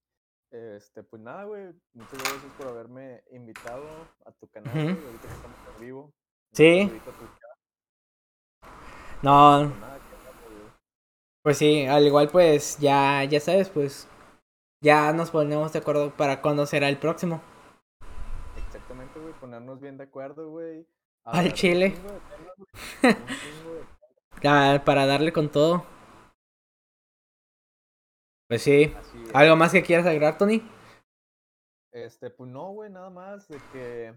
Este, 0.52 1.04
pues 1.04 1.22
nada, 1.22 1.44
güey. 1.44 1.74
Muchas 1.94 2.14
gracias 2.14 2.52
por 2.58 2.68
haberme 2.68 3.24
invitado 3.32 3.86
a 4.26 4.32
tu 4.32 4.48
canal, 4.48 4.72
Ujú. 4.74 4.94
güey, 4.94 5.06
ahorita 5.06 5.28
que 5.28 5.34
estamos 5.34 5.58
en 5.76 5.82
vivo. 5.82 6.14
Sí. 6.54 6.92
No, 9.22 9.68
pues 9.68 9.80
nada, 9.80 9.98
que 9.98 10.16
nada, 10.16 10.32
güey. 10.48 10.72
Pues 11.46 11.60
sí, 11.60 11.86
al 11.86 12.08
igual 12.08 12.28
pues 12.30 12.80
ya, 12.80 13.24
ya 13.24 13.40
sabes, 13.40 13.70
pues 13.70 14.08
ya 14.82 15.14
nos 15.14 15.30
ponemos 15.30 15.72
de 15.72 15.78
acuerdo 15.78 16.10
para 16.10 16.42
cuándo 16.42 16.66
será 16.66 16.90
el 16.90 16.98
próximo. 16.98 17.40
Exactamente, 18.58 19.20
güey, 19.20 19.32
ponernos 19.36 19.80
bien 19.80 19.96
de 19.96 20.06
acuerdo, 20.06 20.50
güey. 20.50 20.88
Al 21.24 21.54
chile. 21.54 21.94
temas, 24.42 24.80
para 24.86 25.06
darle 25.06 25.32
con 25.32 25.52
todo. 25.52 25.86
Pues 28.48 28.64
sí. 28.64 28.92
¿Algo 29.32 29.56
más 29.56 29.72
que 29.72 29.84
quieras 29.84 30.08
agregar, 30.08 30.40
Tony? 30.40 30.68
Este, 31.92 32.32
pues 32.32 32.50
no, 32.50 32.72
güey, 32.72 32.90
nada 32.90 33.12
más 33.12 33.48
de 33.50 33.60
que 33.72 34.16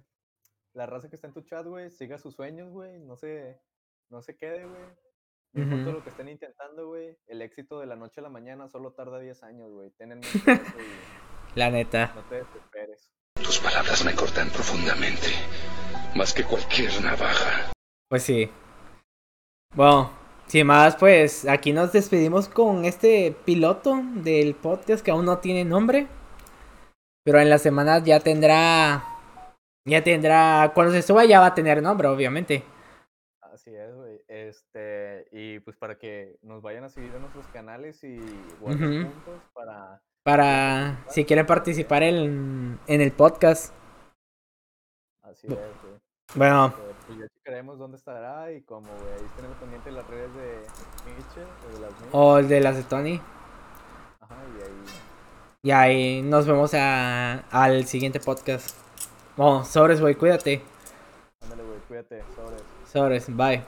la 0.72 0.86
raza 0.86 1.10
que 1.10 1.16
está 1.16 1.26
en 1.26 1.34
tu 1.34 1.42
chat, 1.42 1.66
güey, 1.66 1.90
siga 1.90 2.16
sus 2.16 2.36
sueños, 2.36 2.70
güey, 2.70 2.98
no 3.00 3.18
se, 3.18 3.60
no 4.08 4.22
se 4.22 4.34
quede, 4.34 4.64
güey. 4.64 5.08
No 5.54 5.62
importa 5.62 5.84
Ujú. 5.84 5.92
lo 5.98 6.02
que 6.04 6.11
estén 6.11 6.28
intentando, 6.28 6.87
güey, 6.88 7.16
el 7.26 7.42
éxito 7.42 7.80
de 7.80 7.87
la 7.87 7.96
noche 7.96 8.20
a 8.20 8.22
la 8.22 8.28
mañana 8.28 8.68
solo 8.68 8.92
tarda 8.92 9.18
10 9.18 9.42
años, 9.44 9.70
güey. 9.72 9.90
Ten 9.98 10.12
en 10.12 10.20
mente 10.20 10.28
eso 10.52 10.78
y 10.78 11.58
La 11.58 11.70
neta. 11.70 12.12
no 12.14 12.22
te 12.22 12.37
desesperes. 12.37 13.11
Tus 13.42 13.58
palabras 13.61 14.04
me 14.04 14.14
cortan 14.14 14.50
profundamente, 14.50 15.28
más 16.14 16.34
que 16.34 16.44
cualquier 16.44 16.90
navaja. 17.02 17.72
Pues 18.11 18.22
sí. 18.24 18.50
Bueno, 19.74 20.11
sin 20.46 20.66
más, 20.66 20.96
pues 20.96 21.46
aquí 21.46 21.72
nos 21.72 21.92
despedimos 21.92 22.48
con 22.48 22.84
este 22.84 23.34
piloto 23.44 24.00
del 24.14 24.54
podcast 24.54 25.04
que 25.04 25.11
aún 25.12 25.24
no 25.24 25.38
tiene 25.38 25.64
nombre. 25.64 26.08
Pero 27.24 27.40
en 27.40 27.48
las 27.50 27.62
semanas 27.62 28.02
ya 28.04 28.20
tendrá. 28.20 29.04
Ya 29.87 30.02
tendrá. 30.02 30.72
Cuando 30.74 30.92
se 30.92 31.02
suba 31.02 31.24
ya 31.24 31.40
va 31.40 31.46
a 31.46 31.54
tener 31.54 31.82
nombre, 31.82 32.08
obviamente. 32.08 32.64
Así 33.59 33.75
es, 33.75 33.92
güey. 33.92 34.21
Este, 34.29 35.27
y 35.33 35.59
pues 35.59 35.77
para 35.77 35.99
que 35.99 36.38
nos 36.42 36.62
vayan 36.62 36.85
a 36.85 36.88
seguir 36.88 37.12
en 37.12 37.23
nuestros 37.23 37.44
canales 37.49 38.05
y 38.05 38.16
guarden 38.61 39.11
puntos 39.11 39.42
para 39.53 40.01
Para 40.23 41.05
si 41.09 41.25
quieren 41.25 41.44
participar 41.44 42.05
en, 42.05 42.79
en 42.87 43.01
el 43.01 43.11
podcast. 43.11 43.75
Así 45.23 45.49
es, 45.49 45.55
güey. 45.55 45.94
Bueno, 46.37 46.66
Eh, 46.68 46.94
pues 47.07 47.18
ya 47.18 47.27
checaremos 47.35 47.79
dónde 47.81 47.97
estará 47.97 48.53
y 48.53 48.62
como, 48.62 48.87
güey, 48.87 49.14
ahí 49.14 49.25
al 49.37 49.57
pendiente 49.57 49.90
de 49.90 49.97
las 49.97 50.07
redes 50.07 50.33
de 50.37 50.59
Nietzsche 51.11 51.42
o 51.42 51.75
de 51.75 51.81
las 51.81 51.92
o 52.12 52.38
el 52.38 52.49
de 52.49 52.61
las 52.61 52.77
de 52.77 52.83
Tony. 52.85 53.21
Ajá, 54.21 54.37
y 54.57 54.62
ahí. 54.62 54.85
Y 55.62 55.71
ahí 55.73 56.23
nos 56.23 56.47
vemos 56.47 56.75
a- 56.75 57.40
al 57.51 57.87
siguiente 57.87 58.21
podcast. 58.21 58.77
Bueno, 59.37 59.64
sobres, 59.64 60.01
güey, 60.01 60.14
cuídate. 60.14 60.62
Ándale, 61.42 61.64
güey, 61.64 61.79
cuídate, 61.88 62.23
sobres. 62.37 62.62
Sobres, 62.92 63.29
bye. 63.29 63.62